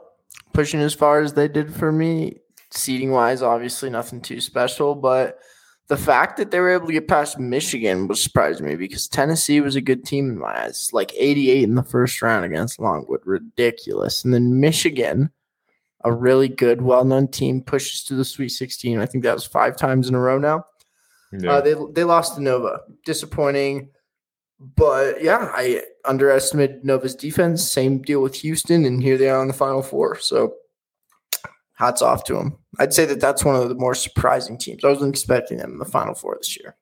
pushing 0.52 0.80
as 0.80 0.94
far 0.94 1.20
as 1.20 1.34
they 1.34 1.48
did 1.48 1.74
for 1.74 1.90
me, 1.90 2.36
seeding 2.70 3.10
wise, 3.10 3.42
obviously 3.42 3.90
nothing 3.90 4.20
too 4.20 4.40
special, 4.40 4.94
but 4.94 5.38
the 5.88 5.96
fact 5.96 6.36
that 6.36 6.50
they 6.50 6.60
were 6.60 6.72
able 6.72 6.86
to 6.86 6.92
get 6.92 7.08
past 7.08 7.38
Michigan 7.38 8.08
was 8.08 8.22
surprised 8.22 8.60
me 8.60 8.76
because 8.76 9.08
Tennessee 9.08 9.60
was 9.60 9.76
a 9.76 9.80
good 9.80 10.04
team 10.04 10.30
in 10.30 10.38
my 10.38 10.64
eyes. 10.64 10.90
Like 10.92 11.12
88 11.16 11.64
in 11.64 11.74
the 11.74 11.82
first 11.82 12.22
round 12.22 12.44
against 12.44 12.80
Longwood, 12.80 13.20
ridiculous. 13.24 14.24
And 14.24 14.32
then 14.32 14.60
Michigan 14.60 15.30
a 16.04 16.12
really 16.12 16.48
good, 16.48 16.82
well-known 16.82 17.28
team 17.28 17.62
pushes 17.62 18.04
to 18.04 18.14
the 18.14 18.24
Sweet 18.24 18.50
16. 18.50 18.98
I 18.98 19.06
think 19.06 19.24
that 19.24 19.34
was 19.34 19.46
five 19.46 19.76
times 19.76 20.08
in 20.08 20.14
a 20.14 20.20
row 20.20 20.38
now. 20.38 20.66
Yeah. 21.32 21.52
Uh, 21.52 21.60
they 21.60 21.74
they 21.92 22.04
lost 22.04 22.34
to 22.34 22.42
Nova, 22.42 22.80
disappointing. 23.06 23.88
But 24.60 25.22
yeah, 25.22 25.50
I 25.52 25.82
underestimated 26.04 26.84
Nova's 26.84 27.16
defense. 27.16 27.68
Same 27.68 28.00
deal 28.02 28.20
with 28.20 28.36
Houston, 28.36 28.84
and 28.84 29.02
here 29.02 29.18
they 29.18 29.28
are 29.28 29.42
in 29.42 29.48
the 29.48 29.54
Final 29.54 29.82
Four. 29.82 30.18
So 30.18 30.54
hats 31.74 32.02
off 32.02 32.24
to 32.24 32.34
them. 32.34 32.58
I'd 32.78 32.94
say 32.94 33.04
that 33.06 33.20
that's 33.20 33.44
one 33.44 33.56
of 33.56 33.68
the 33.68 33.74
more 33.74 33.94
surprising 33.94 34.58
teams. 34.58 34.84
I 34.84 34.88
wasn't 34.88 35.14
expecting 35.14 35.58
them 35.58 35.72
in 35.72 35.78
the 35.78 35.84
Final 35.84 36.14
Four 36.14 36.36
this 36.38 36.56
year. 36.58 36.76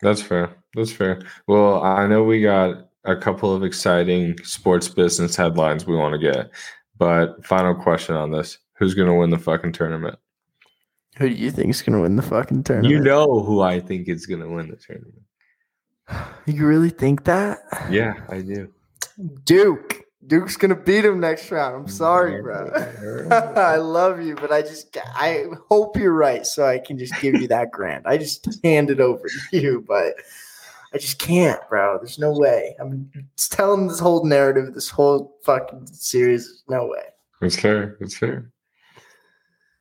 That's 0.00 0.22
fair. 0.22 0.54
That's 0.74 0.92
fair. 0.92 1.22
Well, 1.48 1.82
I 1.82 2.06
know 2.06 2.22
we 2.22 2.40
got 2.40 2.88
a 3.04 3.16
couple 3.16 3.52
of 3.52 3.64
exciting 3.64 4.36
sports 4.44 4.88
business 4.88 5.34
headlines 5.34 5.86
we 5.86 5.96
want 5.96 6.12
to 6.12 6.32
get, 6.32 6.50
but 6.98 7.44
final 7.44 7.74
question 7.74 8.16
on 8.16 8.30
this: 8.30 8.58
Who's 8.74 8.94
going 8.94 9.08
to 9.08 9.14
win 9.14 9.30
the 9.30 9.38
fucking 9.38 9.72
tournament? 9.72 10.18
Who 11.16 11.28
do 11.28 11.34
you 11.34 11.50
think 11.50 11.70
is 11.70 11.82
going 11.82 11.96
to 11.96 12.02
win 12.02 12.16
the 12.16 12.22
fucking 12.22 12.64
tournament? 12.64 12.92
You 12.92 13.00
know 13.00 13.40
who 13.40 13.60
I 13.60 13.80
think 13.80 14.08
is 14.08 14.26
going 14.26 14.40
to 14.40 14.48
win 14.48 14.68
the 14.68 14.76
tournament. 14.76 15.22
You 16.46 16.66
really 16.66 16.88
think 16.88 17.24
that? 17.24 17.58
Yeah, 17.90 18.14
I 18.30 18.40
do. 18.40 18.72
Duke. 19.44 20.04
Duke's 20.26 20.56
gonna 20.56 20.76
beat 20.76 21.04
him 21.04 21.20
next 21.20 21.50
round. 21.50 21.74
I'm 21.74 21.88
sorry, 21.88 22.42
bro. 22.42 22.70
I 23.56 23.76
love 23.76 24.20
you, 24.20 24.34
but 24.34 24.52
I 24.52 24.62
just 24.62 24.96
I 25.14 25.46
hope 25.70 25.96
you're 25.96 26.12
right, 26.12 26.44
so 26.44 26.66
I 26.66 26.78
can 26.78 26.98
just 26.98 27.18
give 27.20 27.40
you 27.40 27.48
that 27.48 27.70
grant. 27.72 28.06
I 28.06 28.18
just 28.18 28.46
hand 28.62 28.90
it 28.90 29.00
over 29.00 29.26
to 29.26 29.56
you, 29.56 29.84
but 29.86 30.14
I 30.92 30.98
just 30.98 31.18
can't, 31.18 31.60
bro. 31.68 31.98
There's 31.98 32.18
no 32.18 32.32
way. 32.32 32.74
I'm 32.80 33.10
just 33.36 33.52
telling 33.52 33.88
this 33.88 33.98
whole 33.98 34.24
narrative, 34.24 34.74
this 34.74 34.88
whole 34.88 35.36
fucking 35.44 35.86
series. 35.86 36.62
No 36.68 36.86
way. 36.86 37.02
It's 37.42 37.58
fair. 37.58 37.96
It's 38.00 38.16
fair. 38.16 38.50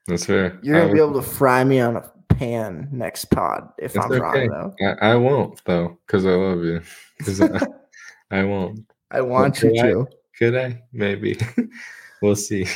That's 0.07 0.25
fair. 0.25 0.59
You're 0.61 0.79
gonna 0.79 0.93
be 0.93 0.99
able 0.99 1.21
to 1.21 1.21
fry 1.21 1.63
me 1.63 1.79
on 1.79 1.97
a 1.97 2.11
pan 2.29 2.87
next 2.91 3.25
pod 3.25 3.69
if 3.77 3.97
I'm 3.97 4.11
okay. 4.11 4.47
wrong, 4.47 4.73
though. 4.79 4.97
I, 5.01 5.11
I 5.11 5.15
won't 5.15 5.61
though, 5.65 5.97
because 6.05 6.25
I 6.25 6.31
love 6.31 6.63
you. 6.63 6.81
Because 7.17 7.41
I, 7.41 7.59
I 8.29 8.43
won't. 8.43 8.85
I 9.09 9.21
want 9.21 9.63
you 9.63 9.73
to. 9.73 10.07
Could 10.37 10.55
I? 10.55 10.83
Maybe. 10.93 11.35
we'll 12.21 12.35
see. 12.35 12.67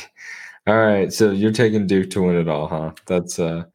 All 0.66 0.76
right. 0.76 1.12
So 1.12 1.30
you're 1.30 1.52
taking 1.52 1.86
Duke 1.86 2.10
to 2.10 2.22
win 2.22 2.34
it 2.34 2.48
all, 2.48 2.66
huh? 2.66 2.90
That's 3.06 3.38
uh 3.38 3.66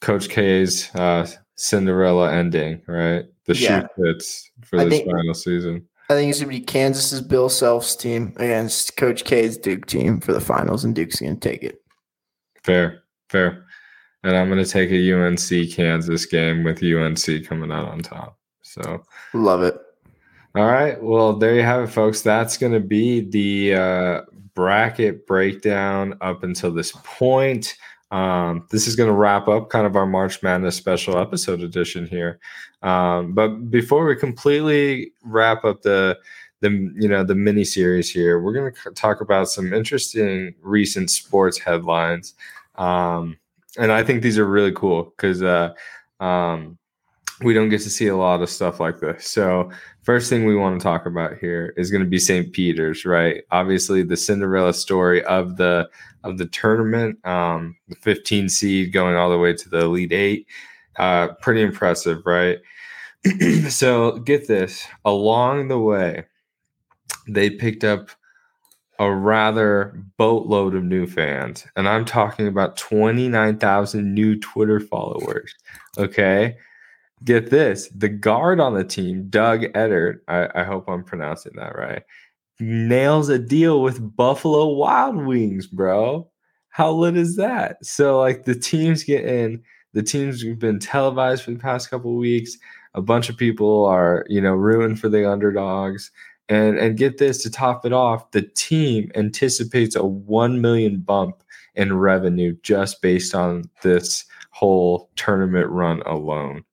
Coach 0.00 0.28
K's 0.28 0.92
uh 0.96 1.28
Cinderella 1.54 2.32
ending, 2.32 2.82
right? 2.88 3.26
The 3.46 3.56
yeah. 3.56 3.80
shoe 3.80 3.88
fits 4.04 4.50
for 4.62 4.80
I 4.80 4.84
this 4.84 4.94
think, 4.94 5.10
final 5.10 5.34
season. 5.34 5.88
I 6.08 6.14
think 6.14 6.30
it's 6.30 6.40
gonna 6.40 6.50
be 6.50 6.60
Kansas's 6.60 7.20
Bill 7.20 7.48
Self's 7.48 7.96
team 7.96 8.32
against 8.36 8.96
Coach 8.96 9.24
K's 9.24 9.56
Duke 9.56 9.86
team 9.86 10.20
for 10.20 10.32
the 10.32 10.40
finals, 10.40 10.84
and 10.84 10.94
Duke's 10.94 11.20
gonna 11.20 11.36
take 11.36 11.62
it. 11.62 11.82
Fair, 12.62 13.02
fair. 13.28 13.66
And 14.24 14.36
I'm 14.36 14.48
gonna 14.48 14.64
take 14.64 14.90
a 14.90 15.12
UNC 15.12 15.72
Kansas 15.72 16.26
game 16.26 16.64
with 16.64 16.82
UNC 16.82 17.46
coming 17.46 17.72
out 17.72 17.88
on 17.88 18.00
top. 18.00 18.38
So 18.62 19.02
love 19.34 19.62
it. 19.62 19.76
All 20.54 20.66
right. 20.66 21.02
Well, 21.02 21.32
there 21.32 21.54
you 21.54 21.62
have 21.62 21.84
it, 21.84 21.86
folks. 21.86 22.20
That's 22.20 22.58
going 22.58 22.74
to 22.74 22.80
be 22.80 23.20
the 23.20 23.74
uh, 23.74 24.20
bracket 24.54 25.26
breakdown 25.26 26.18
up 26.20 26.42
until 26.42 26.70
this 26.70 26.92
point. 27.04 27.74
Um, 28.12 28.66
this 28.70 28.86
is 28.86 28.94
going 28.94 29.08
to 29.08 29.14
wrap 29.14 29.48
up 29.48 29.70
kind 29.70 29.86
of 29.86 29.96
our 29.96 30.06
March 30.06 30.42
Madness 30.42 30.76
special 30.76 31.18
episode 31.18 31.62
edition 31.62 32.06
here. 32.06 32.38
Um, 32.82 33.32
but 33.32 33.70
before 33.70 34.04
we 34.04 34.14
completely 34.14 35.12
wrap 35.24 35.64
up 35.64 35.82
the 35.82 36.18
the 36.60 36.70
you 36.94 37.08
know 37.08 37.24
the 37.24 37.34
mini 37.34 37.64
series 37.64 38.10
here, 38.10 38.38
we're 38.38 38.52
going 38.52 38.72
to 38.72 38.90
talk 38.90 39.22
about 39.22 39.48
some 39.48 39.72
interesting 39.72 40.54
recent 40.60 41.10
sports 41.10 41.58
headlines, 41.58 42.34
um, 42.76 43.38
and 43.78 43.90
I 43.90 44.04
think 44.04 44.22
these 44.22 44.38
are 44.38 44.46
really 44.46 44.72
cool 44.72 45.04
because 45.16 45.42
uh, 45.42 45.72
um, 46.20 46.78
we 47.42 47.54
don't 47.54 47.68
get 47.68 47.80
to 47.82 47.90
see 47.90 48.08
a 48.08 48.16
lot 48.16 48.42
of 48.42 48.50
stuff 48.50 48.80
like 48.80 49.00
this. 49.00 49.26
So 49.26 49.70
first 50.02 50.28
thing 50.28 50.44
we 50.44 50.56
want 50.56 50.78
to 50.78 50.82
talk 50.82 51.06
about 51.06 51.38
here 51.38 51.74
is 51.76 51.90
going 51.90 52.02
to 52.02 52.08
be 52.08 52.18
St. 52.18 52.52
Peter's, 52.52 53.04
right? 53.04 53.42
Obviously, 53.50 54.02
the 54.02 54.16
Cinderella 54.16 54.74
story 54.74 55.24
of 55.24 55.56
the 55.56 55.88
of 56.24 56.38
the 56.38 56.46
tournament, 56.46 57.24
um, 57.26 57.76
the 57.88 57.96
15 57.96 58.48
seed 58.48 58.92
going 58.92 59.16
all 59.16 59.30
the 59.30 59.38
way 59.38 59.52
to 59.52 59.68
the 59.68 59.80
Elite 59.80 60.12
Eight, 60.12 60.46
uh, 60.98 61.28
pretty 61.40 61.62
impressive, 61.62 62.22
right? 62.24 62.58
so 63.68 64.18
get 64.18 64.46
this: 64.48 64.86
along 65.04 65.68
the 65.68 65.78
way, 65.78 66.24
they 67.26 67.50
picked 67.50 67.84
up 67.84 68.10
a 68.98 69.12
rather 69.12 70.00
boatload 70.16 70.74
of 70.74 70.84
new 70.84 71.06
fans, 71.06 71.66
and 71.76 71.88
I'm 71.88 72.04
talking 72.04 72.46
about 72.46 72.76
29,000 72.76 74.14
new 74.14 74.38
Twitter 74.38 74.78
followers. 74.78 75.54
Okay 75.98 76.56
get 77.24 77.50
this 77.50 77.88
the 77.94 78.08
guard 78.08 78.60
on 78.60 78.74
the 78.74 78.84
team, 78.84 79.28
Doug 79.28 79.62
Edert, 79.74 80.18
I, 80.28 80.48
I, 80.54 80.64
hope 80.64 80.88
I'm 80.88 81.04
pronouncing 81.04 81.52
that 81.56 81.76
right, 81.76 82.02
nails 82.60 83.28
a 83.28 83.38
deal 83.38 83.82
with 83.82 84.16
Buffalo 84.16 84.68
Wild 84.68 85.16
Wings, 85.16 85.66
bro. 85.66 86.28
How 86.68 86.90
lit 86.92 87.16
is 87.16 87.36
that? 87.36 87.84
So, 87.84 88.18
like, 88.18 88.44
the 88.44 88.54
teams 88.54 89.04
get 89.04 89.24
in, 89.24 89.62
the 89.92 90.02
teams 90.02 90.42
have 90.42 90.58
been 90.58 90.78
televised 90.78 91.42
for 91.42 91.50
the 91.50 91.58
past 91.58 91.90
couple 91.90 92.16
weeks. 92.16 92.56
A 92.94 93.02
bunch 93.02 93.28
of 93.28 93.36
people 93.36 93.84
are, 93.84 94.24
you 94.28 94.40
know, 94.40 94.54
ruined 94.54 94.98
for 94.98 95.08
the 95.08 95.30
underdogs. 95.30 96.10
And, 96.48 96.76
and 96.78 96.98
get 96.98 97.18
this 97.18 97.42
to 97.42 97.50
top 97.50 97.86
it 97.86 97.92
off, 97.92 98.30
the 98.32 98.42
team 98.42 99.10
anticipates 99.14 99.96
a 99.96 100.04
1 100.04 100.60
million 100.60 101.00
bump 101.00 101.42
in 101.74 101.96
revenue 101.96 102.56
just 102.62 103.00
based 103.00 103.34
on 103.34 103.64
this 103.82 104.24
whole 104.50 105.10
tournament 105.16 105.68
run 105.70 106.02
alone. 106.04 106.64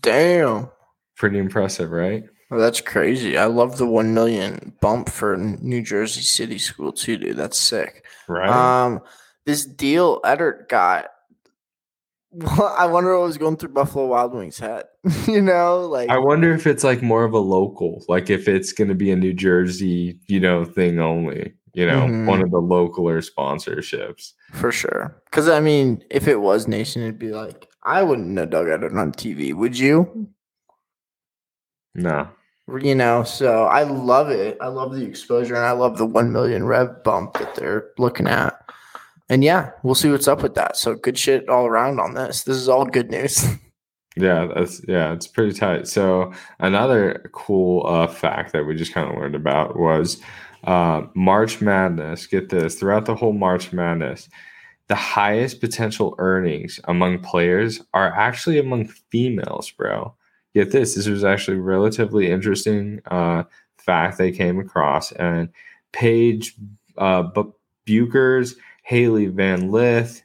Damn. 0.00 0.70
Pretty 1.16 1.38
impressive, 1.38 1.90
right? 1.90 2.24
Well, 2.50 2.60
that's 2.60 2.80
crazy. 2.80 3.38
I 3.38 3.44
love 3.44 3.78
the 3.78 3.86
one 3.86 4.12
million 4.12 4.74
bump 4.80 5.08
for 5.08 5.36
New 5.36 5.82
Jersey 5.82 6.22
City 6.22 6.58
School 6.58 6.92
too, 6.92 7.16
dude. 7.16 7.36
That's 7.36 7.56
sick. 7.56 8.04
Right. 8.28 8.48
Um, 8.48 9.00
this 9.46 9.64
deal 9.64 10.20
Edert 10.22 10.68
got. 10.68 11.06
Well, 12.32 12.74
I 12.78 12.86
wonder 12.86 13.16
what 13.16 13.26
was 13.26 13.38
going 13.38 13.56
through 13.56 13.70
Buffalo 13.70 14.06
Wild 14.06 14.34
Wings' 14.34 14.58
head. 14.58 14.84
you 15.28 15.40
know, 15.40 15.82
like 15.82 16.10
I 16.10 16.18
wonder 16.18 16.52
if 16.52 16.66
it's 16.66 16.82
like 16.82 17.02
more 17.02 17.24
of 17.24 17.34
a 17.34 17.38
local, 17.38 18.04
like 18.08 18.30
if 18.30 18.48
it's 18.48 18.72
going 18.72 18.88
to 18.88 18.94
be 18.94 19.12
a 19.12 19.16
New 19.16 19.32
Jersey, 19.32 20.18
you 20.26 20.40
know, 20.40 20.64
thing 20.64 20.98
only. 20.98 21.54
You 21.72 21.86
know, 21.86 22.00
mm-hmm. 22.00 22.26
one 22.26 22.42
of 22.42 22.50
the 22.50 22.60
localer 22.60 23.24
sponsorships 23.24 24.32
for 24.52 24.72
sure. 24.72 25.22
Because 25.26 25.48
I 25.48 25.60
mean, 25.60 26.02
if 26.10 26.26
it 26.26 26.40
was 26.40 26.66
Nation, 26.66 27.02
it'd 27.02 27.16
be 27.16 27.30
like 27.30 27.68
I 27.82 28.02
wouldn't 28.02 28.28
know 28.28 28.46
Doug 28.46 28.66
Edert 28.66 28.96
on 28.96 29.12
TV. 29.12 29.54
Would 29.54 29.78
you? 29.78 30.28
No. 31.94 32.28
You 32.80 32.94
know, 32.94 33.24
so 33.24 33.64
I 33.64 33.82
love 33.82 34.30
it. 34.30 34.56
I 34.60 34.68
love 34.68 34.94
the 34.94 35.04
exposure 35.04 35.56
and 35.56 35.64
I 35.64 35.72
love 35.72 35.98
the 35.98 36.06
1 36.06 36.32
million 36.32 36.64
rev 36.66 37.02
bump 37.02 37.34
that 37.34 37.54
they're 37.56 37.88
looking 37.98 38.28
at. 38.28 38.56
And 39.28 39.42
yeah, 39.42 39.70
we'll 39.82 39.94
see 39.94 40.10
what's 40.10 40.28
up 40.28 40.42
with 40.42 40.54
that. 40.54 40.76
So 40.76 40.94
good 40.94 41.18
shit 41.18 41.48
all 41.48 41.66
around 41.66 41.98
on 42.00 42.14
this. 42.14 42.44
This 42.44 42.56
is 42.56 42.68
all 42.68 42.84
good 42.84 43.10
news. 43.10 43.44
Yeah, 44.16 44.48
that's 44.54 44.82
yeah, 44.88 45.12
it's 45.12 45.28
pretty 45.28 45.52
tight. 45.52 45.86
So 45.86 46.32
another 46.58 47.30
cool 47.32 47.86
uh, 47.86 48.08
fact 48.08 48.52
that 48.52 48.64
we 48.64 48.74
just 48.74 48.92
kind 48.92 49.08
of 49.08 49.16
learned 49.16 49.36
about 49.36 49.78
was 49.78 50.20
uh, 50.64 51.02
March 51.14 51.60
Madness. 51.60 52.26
Get 52.26 52.48
this 52.48 52.74
throughout 52.74 53.06
the 53.06 53.14
whole 53.14 53.32
March 53.32 53.72
Madness, 53.72 54.28
the 54.90 54.96
highest 54.96 55.60
potential 55.60 56.16
earnings 56.18 56.80
among 56.88 57.20
players 57.20 57.80
are 57.94 58.12
actually 58.12 58.58
among 58.58 58.88
females, 58.88 59.70
bro. 59.70 60.12
Get 60.52 60.72
this, 60.72 60.96
this 60.96 61.06
was 61.06 61.22
actually 61.22 61.58
a 61.58 61.60
relatively 61.60 62.28
interesting 62.28 63.00
uh, 63.06 63.44
fact 63.76 64.18
they 64.18 64.32
came 64.32 64.58
across. 64.58 65.12
And 65.12 65.48
Paige 65.92 66.56
uh, 66.98 67.22
Bueckers, 67.86 68.56
Hailey 68.82 69.26
Van 69.26 69.70
Lith, 69.70 70.24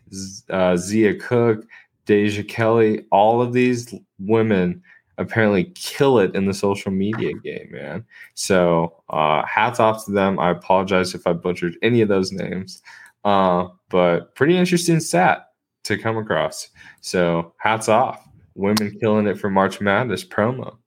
uh, 0.50 0.76
Zia 0.78 1.14
Cooke, 1.14 1.64
Deja 2.08 2.42
Kelly, 2.42 3.06
all 3.12 3.44
of 3.44 3.54
these 3.54 3.94
women 4.18 4.82
apparently 5.20 5.66
kill 5.76 6.18
it 6.18 6.34
in 6.34 6.48
the 6.48 6.56
social 6.56 6.92
media 6.92 7.34
game, 7.34 7.70
man. 7.70 8.04
So 8.34 9.04
uh, 9.10 9.46
hats 9.46 9.80
off 9.80 10.06
to 10.06 10.12
them. 10.12 10.40
I 10.40 10.50
apologize 10.50 11.14
if 11.14 11.28
I 11.28 11.34
butchered 11.34 11.78
any 11.84 12.02
of 12.02 12.10
those 12.10 12.32
names. 12.32 12.82
Uh, 13.26 13.68
but 13.90 14.36
pretty 14.36 14.56
interesting 14.56 15.00
stat 15.02 15.48
to 15.84 15.98
come 15.98 16.18
across. 16.18 16.70
So 17.02 17.54
hats 17.58 17.90
off. 17.90 18.22
Women 18.54 18.98
killing 19.02 19.28
it 19.28 19.38
for 19.38 19.50
March 19.50 19.82
Madness 19.82 20.24
promo. 20.24 20.78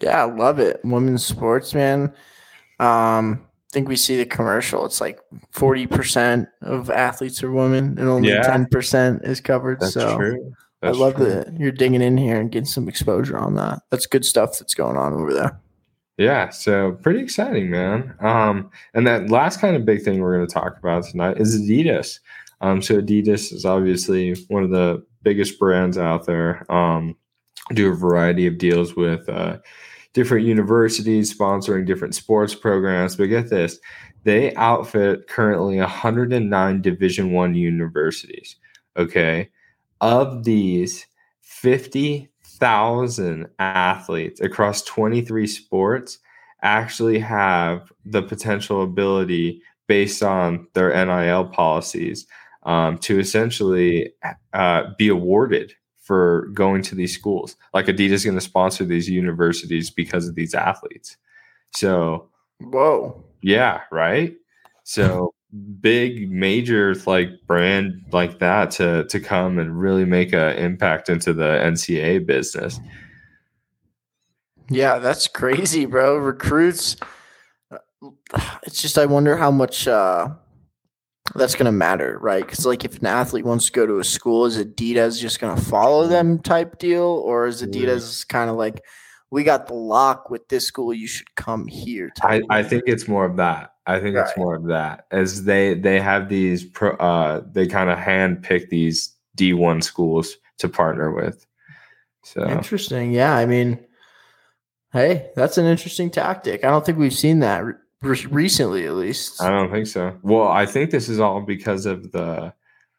Yeah, 0.00 0.22
I 0.22 0.32
love 0.32 0.60
it. 0.60 0.80
Women's 0.84 1.24
sports, 1.24 1.74
man. 1.74 2.14
Um, 2.78 3.44
I 3.70 3.72
think 3.72 3.88
we 3.88 3.96
see 3.96 4.16
the 4.16 4.26
commercial. 4.26 4.84
It's 4.84 5.00
like 5.00 5.18
40% 5.52 6.46
of 6.62 6.90
athletes 6.90 7.42
are 7.42 7.50
women 7.50 7.98
and 7.98 8.08
only 8.08 8.28
yeah. 8.28 8.42
10% 8.42 9.26
is 9.26 9.40
covered. 9.40 9.80
That's 9.80 9.94
so 9.94 10.16
true. 10.16 10.52
That's 10.82 10.96
I 10.96 11.00
love 11.00 11.16
true. 11.16 11.26
that 11.26 11.58
you're 11.58 11.72
digging 11.72 12.02
in 12.02 12.16
here 12.16 12.40
and 12.40 12.50
getting 12.50 12.66
some 12.66 12.88
exposure 12.88 13.38
on 13.38 13.54
that. 13.54 13.80
That's 13.90 14.06
good 14.06 14.24
stuff 14.24 14.58
that's 14.58 14.74
going 14.74 14.96
on 14.96 15.12
over 15.12 15.32
there. 15.34 15.60
Yeah, 16.20 16.50
so 16.50 16.98
pretty 17.00 17.20
exciting, 17.20 17.70
man. 17.70 18.14
Um, 18.20 18.70
and 18.92 19.06
that 19.06 19.30
last 19.30 19.58
kind 19.58 19.74
of 19.74 19.86
big 19.86 20.02
thing 20.02 20.20
we're 20.20 20.36
going 20.36 20.46
to 20.46 20.52
talk 20.52 20.76
about 20.76 21.04
tonight 21.04 21.40
is 21.40 21.58
Adidas. 21.58 22.18
Um, 22.60 22.82
so 22.82 23.00
Adidas 23.00 23.54
is 23.54 23.64
obviously 23.64 24.34
one 24.48 24.62
of 24.62 24.68
the 24.68 25.02
biggest 25.22 25.58
brands 25.58 25.96
out 25.96 26.26
there. 26.26 26.70
Um, 26.70 27.16
do 27.72 27.90
a 27.90 27.94
variety 27.94 28.46
of 28.46 28.58
deals 28.58 28.94
with 28.94 29.26
uh, 29.30 29.60
different 30.12 30.46
universities 30.46 31.34
sponsoring 31.34 31.86
different 31.86 32.14
sports 32.14 32.54
programs. 32.54 33.16
But 33.16 33.28
get 33.28 33.48
this, 33.48 33.78
they 34.24 34.54
outfit 34.56 35.26
currently 35.26 35.78
109 35.78 36.82
Division 36.82 37.32
One 37.32 37.54
universities. 37.54 38.56
Okay, 38.94 39.48
of 40.02 40.44
these, 40.44 41.06
50,000 42.60 43.48
athletes 43.58 44.40
across 44.40 44.82
23 44.82 45.46
sports 45.46 46.18
actually 46.62 47.18
have 47.18 47.90
the 48.04 48.22
potential 48.22 48.82
ability 48.82 49.62
based 49.86 50.22
on 50.22 50.68
their 50.74 50.90
NIL 51.06 51.46
policies 51.46 52.26
um, 52.64 52.98
to 52.98 53.18
essentially 53.18 54.12
uh, 54.52 54.84
be 54.98 55.08
awarded 55.08 55.72
for 55.96 56.48
going 56.52 56.82
to 56.82 56.94
these 56.94 57.14
schools. 57.14 57.56
Like 57.72 57.86
Adidas 57.86 58.10
is 58.12 58.24
going 58.24 58.36
to 58.36 58.42
sponsor 58.42 58.84
these 58.84 59.08
universities 59.08 59.88
because 59.88 60.28
of 60.28 60.34
these 60.34 60.54
athletes. 60.54 61.16
So, 61.74 62.28
whoa, 62.58 63.24
yeah, 63.40 63.80
right. 63.90 64.34
So 64.84 65.32
big 65.80 66.30
major 66.30 66.94
like 67.06 67.30
brand 67.46 68.04
like 68.12 68.38
that 68.38 68.70
to 68.70 69.04
to 69.04 69.20
come 69.20 69.58
and 69.58 69.80
really 69.80 70.04
make 70.04 70.32
an 70.32 70.56
impact 70.56 71.08
into 71.08 71.32
the 71.32 71.42
NCAA 71.42 72.24
business. 72.24 72.78
Yeah, 74.68 74.98
that's 74.98 75.26
crazy, 75.26 75.84
bro. 75.84 76.16
Recruits. 76.16 76.96
Uh, 77.70 77.78
it's 78.62 78.80
just 78.80 78.96
I 78.96 79.06
wonder 79.06 79.36
how 79.36 79.50
much 79.50 79.88
uh, 79.88 80.28
that's 81.34 81.54
going 81.54 81.66
to 81.66 81.72
matter, 81.72 82.18
right? 82.20 82.44
Because 82.44 82.64
like 82.64 82.84
if 82.84 82.98
an 82.98 83.06
athlete 83.06 83.44
wants 83.44 83.66
to 83.66 83.72
go 83.72 83.86
to 83.86 83.98
a 83.98 84.04
school, 84.04 84.46
is 84.46 84.58
Adidas 84.58 85.20
just 85.20 85.40
going 85.40 85.56
to 85.56 85.62
follow 85.62 86.06
them 86.06 86.38
type 86.38 86.78
deal, 86.78 87.02
or 87.02 87.46
is 87.46 87.62
Adidas 87.62 88.24
yeah. 88.24 88.32
kind 88.32 88.48
of 88.48 88.56
like 88.56 88.82
we 89.30 89.44
got 89.44 89.66
the 89.66 89.74
lock 89.74 90.30
with 90.30 90.48
this 90.48 90.66
school, 90.66 90.92
you 90.92 91.06
should 91.06 91.34
come 91.36 91.66
here? 91.66 92.10
I, 92.22 92.42
I 92.50 92.62
think 92.62 92.84
it's 92.86 93.08
more 93.08 93.24
of 93.24 93.36
that. 93.36 93.74
I 93.86 94.00
think 94.00 94.16
right. 94.16 94.26
it's 94.26 94.36
more 94.36 94.54
of 94.54 94.66
that 94.66 95.06
as 95.10 95.44
they 95.44 95.74
they 95.74 96.00
have 96.00 96.28
these 96.28 96.64
pro, 96.64 96.92
uh 96.96 97.42
they 97.50 97.66
kind 97.66 97.90
of 97.90 97.98
hand 97.98 98.42
pick 98.42 98.70
these 98.70 99.14
D 99.34 99.52
one 99.52 99.82
schools 99.82 100.36
to 100.58 100.68
partner 100.68 101.12
with. 101.12 101.46
So 102.22 102.48
interesting, 102.48 103.12
yeah. 103.12 103.34
I 103.34 103.46
mean 103.46 103.84
Hey, 104.92 105.30
that's 105.36 105.56
an 105.56 105.66
interesting 105.66 106.10
tactic. 106.10 106.64
I 106.64 106.70
don't 106.70 106.84
think 106.84 106.98
we've 106.98 107.14
seen 107.14 107.38
that 107.40 107.64
re- 107.64 108.26
recently, 108.28 108.86
at 108.86 108.94
least. 108.94 109.40
I 109.40 109.48
don't 109.48 109.70
think 109.70 109.86
so. 109.86 110.18
Well, 110.22 110.48
I 110.48 110.66
think 110.66 110.90
this 110.90 111.08
is 111.08 111.20
all 111.20 111.40
because 111.40 111.86
of 111.86 112.10
the 112.10 112.52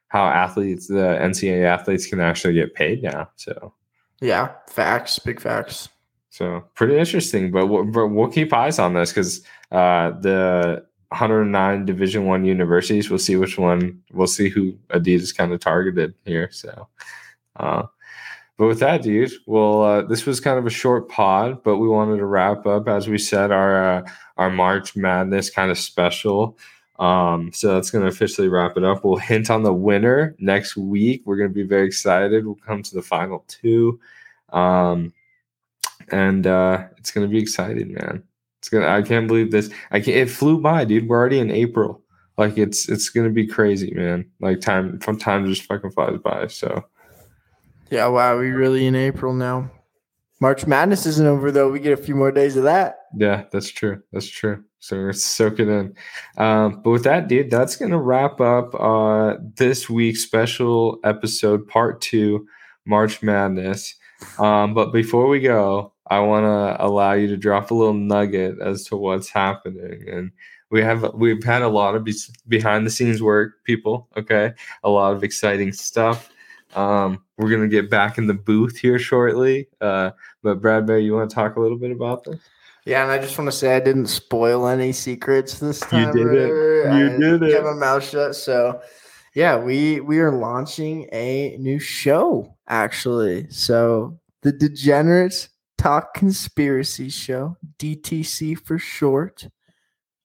how 0.07 0.25
athletes, 0.25 0.87
the 0.87 1.17
NCAA 1.21 1.65
athletes, 1.65 2.05
can 2.05 2.19
actually 2.21 2.53
get 2.53 2.75
paid 2.75 3.03
now. 3.03 3.29
So, 3.35 3.73
yeah, 4.21 4.51
facts, 4.69 5.19
big 5.19 5.41
facts. 5.41 5.89
So 6.31 6.63
pretty 6.73 6.97
interesting, 6.97 7.51
but 7.51 7.67
we'll, 7.67 7.83
but 7.83 8.07
we'll 8.07 8.29
keep 8.29 8.53
eyes 8.53 8.79
on 8.79 8.93
this 8.93 9.11
because 9.11 9.41
uh, 9.71 10.11
the 10.11 10.83
109 11.09 11.85
Division 11.85 12.25
One 12.25 12.45
universities. 12.45 13.09
We'll 13.09 13.19
see 13.19 13.35
which 13.35 13.57
one. 13.57 14.01
We'll 14.13 14.27
see 14.27 14.47
who 14.47 14.73
Adidas 14.89 15.35
kind 15.35 15.51
of 15.51 15.59
targeted 15.59 16.13
here. 16.25 16.49
So, 16.51 16.87
uh, 17.57 17.83
but 18.57 18.67
with 18.67 18.79
that, 18.79 19.01
dude, 19.01 19.31
well, 19.45 19.81
uh, 19.81 20.01
this 20.03 20.25
was 20.25 20.39
kind 20.39 20.57
of 20.57 20.65
a 20.65 20.69
short 20.69 21.09
pod, 21.09 21.63
but 21.63 21.77
we 21.77 21.89
wanted 21.89 22.17
to 22.17 22.25
wrap 22.25 22.65
up, 22.65 22.87
as 22.87 23.09
we 23.09 23.17
said, 23.17 23.51
our 23.51 23.97
uh, 23.97 24.09
our 24.37 24.49
March 24.49 24.95
Madness 24.95 25.49
kind 25.49 25.69
of 25.69 25.77
special. 25.77 26.57
Um, 26.97 27.51
so 27.51 27.73
that's 27.73 27.91
going 27.91 28.03
to 28.03 28.11
officially 28.11 28.47
wrap 28.47 28.77
it 28.77 28.85
up. 28.85 29.03
We'll 29.03 29.17
hint 29.17 29.49
on 29.49 29.63
the 29.63 29.73
winner 29.73 30.35
next 30.39 30.77
week. 30.77 31.23
We're 31.25 31.37
going 31.37 31.49
to 31.49 31.53
be 31.53 31.63
very 31.63 31.87
excited. 31.87 32.45
We'll 32.45 32.55
come 32.55 32.83
to 32.83 32.95
the 32.95 33.01
final 33.01 33.43
two, 33.49 33.99
um, 34.53 35.11
and 36.11 36.45
uh, 36.45 36.83
it's 36.97 37.11
going 37.11 37.27
to 37.27 37.31
be 37.31 37.41
exciting, 37.41 37.93
man. 37.93 38.23
It's 38.59 38.69
gonna. 38.69 38.87
I 38.87 39.01
can't 39.01 39.27
believe 39.27 39.49
this. 39.49 39.71
I 39.89 39.99
can't. 39.99 40.17
It 40.17 40.29
flew 40.29 40.61
by, 40.61 40.85
dude. 40.85 41.07
We're 41.07 41.17
already 41.17 41.39
in 41.39 41.49
April. 41.49 41.99
Like 42.37 42.59
it's 42.59 42.87
it's 42.89 43.09
gonna 43.09 43.31
be 43.31 43.47
crazy, 43.47 43.91
man. 43.91 44.29
Like 44.39 44.61
time 44.61 44.99
from 44.99 45.17
time 45.17 45.47
just 45.47 45.63
fucking 45.63 45.91
flies 45.91 46.19
by. 46.23 46.45
So 46.45 46.85
yeah, 47.89 48.05
wow, 48.07 48.37
we 48.37 48.49
really 48.49 48.85
in 48.85 48.95
April 48.95 49.33
now. 49.33 49.71
March 50.39 50.67
Madness 50.67 51.07
isn't 51.07 51.25
over 51.25 51.51
though. 51.51 51.71
We 51.71 51.79
get 51.79 51.97
a 51.97 52.01
few 52.01 52.15
more 52.15 52.31
days 52.31 52.55
of 52.55 52.63
that. 52.63 52.97
Yeah, 53.17 53.45
that's 53.51 53.69
true. 53.69 54.01
That's 54.11 54.27
true. 54.27 54.63
So 54.79 54.95
we're 54.97 55.13
soaking 55.13 55.69
in. 55.69 55.95
Um, 56.37 56.81
but 56.83 56.91
with 56.91 57.03
that, 57.03 57.27
dude, 57.27 57.49
that's 57.49 57.75
gonna 57.75 57.99
wrap 57.99 58.39
up 58.39 58.75
uh, 58.79 59.37
this 59.55 59.89
week's 59.89 60.21
special 60.21 60.99
episode, 61.03 61.67
part 61.67 61.99
two, 61.99 62.47
March 62.85 63.23
Madness. 63.23 63.95
Um, 64.37 64.75
but 64.75 64.93
before 64.93 65.27
we 65.27 65.39
go, 65.39 65.93
I 66.11 66.19
want 66.19 66.43
to 66.43 66.85
allow 66.85 67.13
you 67.13 67.27
to 67.27 67.37
drop 67.37 67.71
a 67.71 67.73
little 67.73 67.93
nugget 67.93 68.59
as 68.61 68.83
to 68.87 68.97
what's 68.97 69.29
happening. 69.29 70.09
And 70.09 70.31
we 70.69 70.81
have 70.81 71.13
we've 71.13 71.41
had 71.41 71.61
a 71.61 71.69
lot 71.69 71.95
of 71.95 72.03
be- 72.03 72.13
behind 72.49 72.85
the 72.85 72.89
scenes 72.89 73.23
work, 73.23 73.63
people. 73.63 74.09
Okay, 74.17 74.51
a 74.83 74.89
lot 74.89 75.13
of 75.13 75.23
exciting 75.23 75.71
stuff. 75.71 76.29
Um, 76.75 77.23
we're 77.37 77.49
gonna 77.49 77.69
get 77.69 77.89
back 77.89 78.17
in 78.17 78.27
the 78.27 78.33
booth 78.33 78.77
here 78.77 78.99
shortly. 78.99 79.69
Uh, 79.79 80.11
but 80.43 80.61
Bradbury, 80.61 81.05
you 81.05 81.13
want 81.13 81.29
to 81.29 81.33
talk 81.33 81.55
a 81.55 81.61
little 81.61 81.77
bit 81.77 81.91
about 81.91 82.25
this? 82.25 82.41
Yeah, 82.83 83.03
and 83.03 83.11
I 83.11 83.17
just 83.17 83.37
want 83.37 83.49
to 83.49 83.55
say 83.55 83.73
I 83.73 83.79
didn't 83.79 84.07
spoil 84.07 84.67
any 84.67 84.91
secrets 84.91 85.59
this 85.59 85.79
time. 85.79 86.17
You 86.17 86.25
did 86.25 86.33
it. 86.33 86.47
You 86.47 87.15
I 87.15 87.17
did 87.17 87.43
it. 87.43 87.53
Kept 87.53 87.63
my 87.63 87.73
mouth 87.73 88.03
shut. 88.03 88.35
So, 88.35 88.81
yeah, 89.33 89.57
we 89.57 90.01
we 90.01 90.19
are 90.19 90.33
launching 90.33 91.07
a 91.13 91.55
new 91.57 91.79
show 91.79 92.53
actually. 92.67 93.49
So 93.49 94.19
the 94.41 94.51
Degenerates 94.51 95.47
Talk 95.81 96.13
Conspiracy 96.13 97.09
Show, 97.09 97.57
DTC 97.79 98.59
for 98.59 98.77
short. 98.77 99.47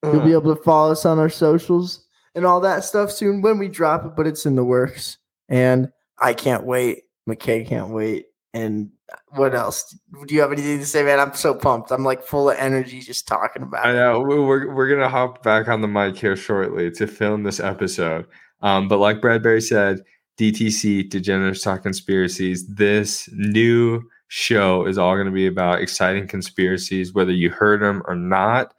You'll 0.03 0.21
be 0.21 0.29
mm. 0.29 0.33
able 0.33 0.55
to 0.55 0.61
follow 0.61 0.91
us 0.91 1.03
on 1.03 1.17
our 1.17 1.29
socials 1.29 2.05
and 2.35 2.45
all 2.45 2.61
that 2.61 2.83
stuff 2.83 3.11
soon 3.11 3.41
when 3.41 3.57
we 3.57 3.67
drop 3.67 4.05
it, 4.05 4.15
but 4.15 4.27
it's 4.27 4.45
in 4.45 4.55
the 4.55 4.63
works. 4.63 5.17
And 5.49 5.89
I 6.19 6.33
can't 6.33 6.63
wait. 6.63 7.05
McKay 7.27 7.67
can't 7.67 7.89
wait. 7.89 8.27
And 8.53 8.91
what 9.29 9.55
else? 9.55 9.95
Do 10.27 10.35
you 10.35 10.41
have 10.41 10.51
anything 10.51 10.77
to 10.77 10.85
say, 10.85 11.01
man? 11.01 11.19
I'm 11.19 11.33
so 11.33 11.55
pumped. 11.55 11.89
I'm 11.89 12.03
like 12.03 12.23
full 12.23 12.51
of 12.51 12.57
energy 12.59 12.99
just 12.99 13.27
talking 13.27 13.63
about 13.63 13.83
I 13.83 13.93
know. 13.93 14.21
It. 14.21 14.27
We're, 14.27 14.75
we're 14.75 14.87
going 14.87 15.01
to 15.01 15.09
hop 15.09 15.41
back 15.41 15.67
on 15.67 15.81
the 15.81 15.87
mic 15.87 16.17
here 16.17 16.35
shortly 16.35 16.91
to 16.91 17.07
film 17.07 17.41
this 17.41 17.59
episode. 17.59 18.27
Um, 18.61 18.87
but 18.87 18.99
like 18.99 19.21
Bradbury 19.21 19.61
said, 19.61 20.03
DTC, 20.37 21.09
Degenerates 21.09 21.63
Talk 21.63 21.81
Conspiracies, 21.81 22.67
this 22.67 23.27
new 23.33 24.03
show 24.27 24.85
is 24.85 24.97
all 24.97 25.15
going 25.15 25.27
to 25.27 25.31
be 25.31 25.47
about 25.47 25.81
exciting 25.81 26.27
conspiracies, 26.27 27.13
whether 27.13 27.31
you 27.31 27.49
heard 27.49 27.81
them 27.81 28.03
or 28.05 28.15
not. 28.15 28.73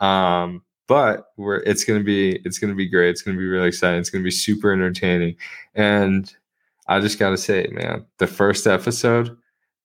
Um, 0.00 0.62
but 0.88 1.28
we're 1.36 1.58
it's 1.58 1.84
going 1.84 2.00
to 2.00 2.04
be 2.04 2.40
it's 2.44 2.58
going 2.58 2.70
to 2.70 2.76
be 2.76 2.88
great. 2.88 3.10
It's 3.10 3.22
going 3.22 3.36
to 3.36 3.40
be 3.40 3.46
really 3.46 3.68
exciting. 3.68 4.00
It's 4.00 4.10
going 4.10 4.22
to 4.22 4.26
be 4.26 4.30
super 4.30 4.72
entertaining, 4.72 5.36
and 5.74 6.32
I 6.88 7.00
just 7.00 7.18
got 7.18 7.30
to 7.30 7.38
say, 7.38 7.68
man, 7.70 8.04
the 8.18 8.26
first 8.26 8.66
episode, 8.66 9.36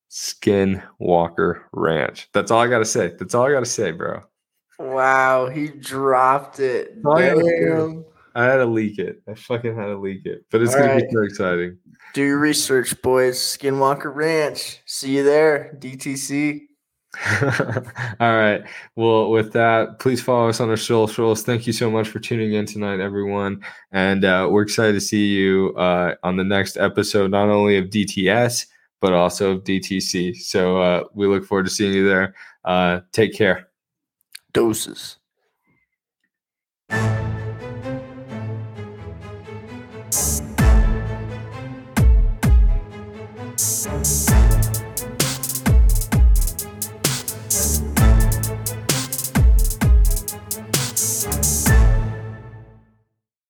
Skinwalker 0.09 1.61
Ranch. 1.71 2.29
That's 2.33 2.51
all 2.51 2.61
I 2.61 2.67
got 2.67 2.79
to 2.79 2.85
say. 2.85 3.13
That's 3.17 3.35
all 3.35 3.45
I 3.45 3.51
got 3.51 3.59
to 3.61 3.65
say, 3.65 3.91
bro. 3.91 4.21
Wow, 4.79 5.47
he 5.47 5.69
dropped 5.69 6.59
it. 6.59 7.01
Damn. 7.03 8.05
I 8.37 8.43
had 8.43 8.57
to 8.57 8.65
leak 8.65 8.99
it. 8.99 9.23
I 9.27 9.33
fucking 9.33 9.75
had 9.75 9.87
to 9.87 9.97
leak 9.97 10.27
it. 10.27 10.45
But 10.51 10.61
it's 10.61 10.75
all 10.75 10.81
gonna 10.81 10.93
right. 10.93 11.09
be 11.09 11.11
so 11.11 11.23
exciting. 11.23 11.77
Do 12.13 12.23
your 12.23 12.37
research, 12.37 13.01
boys. 13.01 13.39
Skinwalker 13.39 14.13
Ranch. 14.13 14.79
See 14.85 15.17
you 15.17 15.23
there, 15.23 15.75
DTC. 15.79 16.61
All 18.19 18.37
right. 18.37 18.63
Well, 18.95 19.31
with 19.31 19.53
that, 19.53 19.97
please 19.97 20.21
follow 20.21 20.49
us 20.49 20.59
on 20.59 20.69
our 20.69 20.77
socials. 20.77 21.41
Thank 21.41 21.65
you 21.65 21.73
so 21.73 21.89
much 21.89 22.09
for 22.09 22.19
tuning 22.19 22.53
in 22.53 22.67
tonight, 22.67 22.99
everyone. 22.99 23.63
And 23.91 24.23
uh, 24.23 24.47
we're 24.51 24.61
excited 24.61 24.93
to 24.93 25.01
see 25.01 25.25
you 25.25 25.73
uh, 25.75 26.13
on 26.21 26.37
the 26.37 26.43
next 26.43 26.77
episode, 26.77 27.31
not 27.31 27.49
only 27.49 27.77
of 27.77 27.85
DTS, 27.85 28.67
but 29.01 29.13
also 29.13 29.53
of 29.53 29.63
DTC. 29.63 30.35
So 30.35 30.79
uh, 30.79 31.03
we 31.15 31.25
look 31.25 31.43
forward 31.43 31.65
to 31.65 31.71
seeing 31.71 31.93
you 31.93 32.07
there. 32.07 32.35
Uh, 32.63 32.99
take 33.13 33.33
care. 33.33 33.69
Doses. 34.53 35.17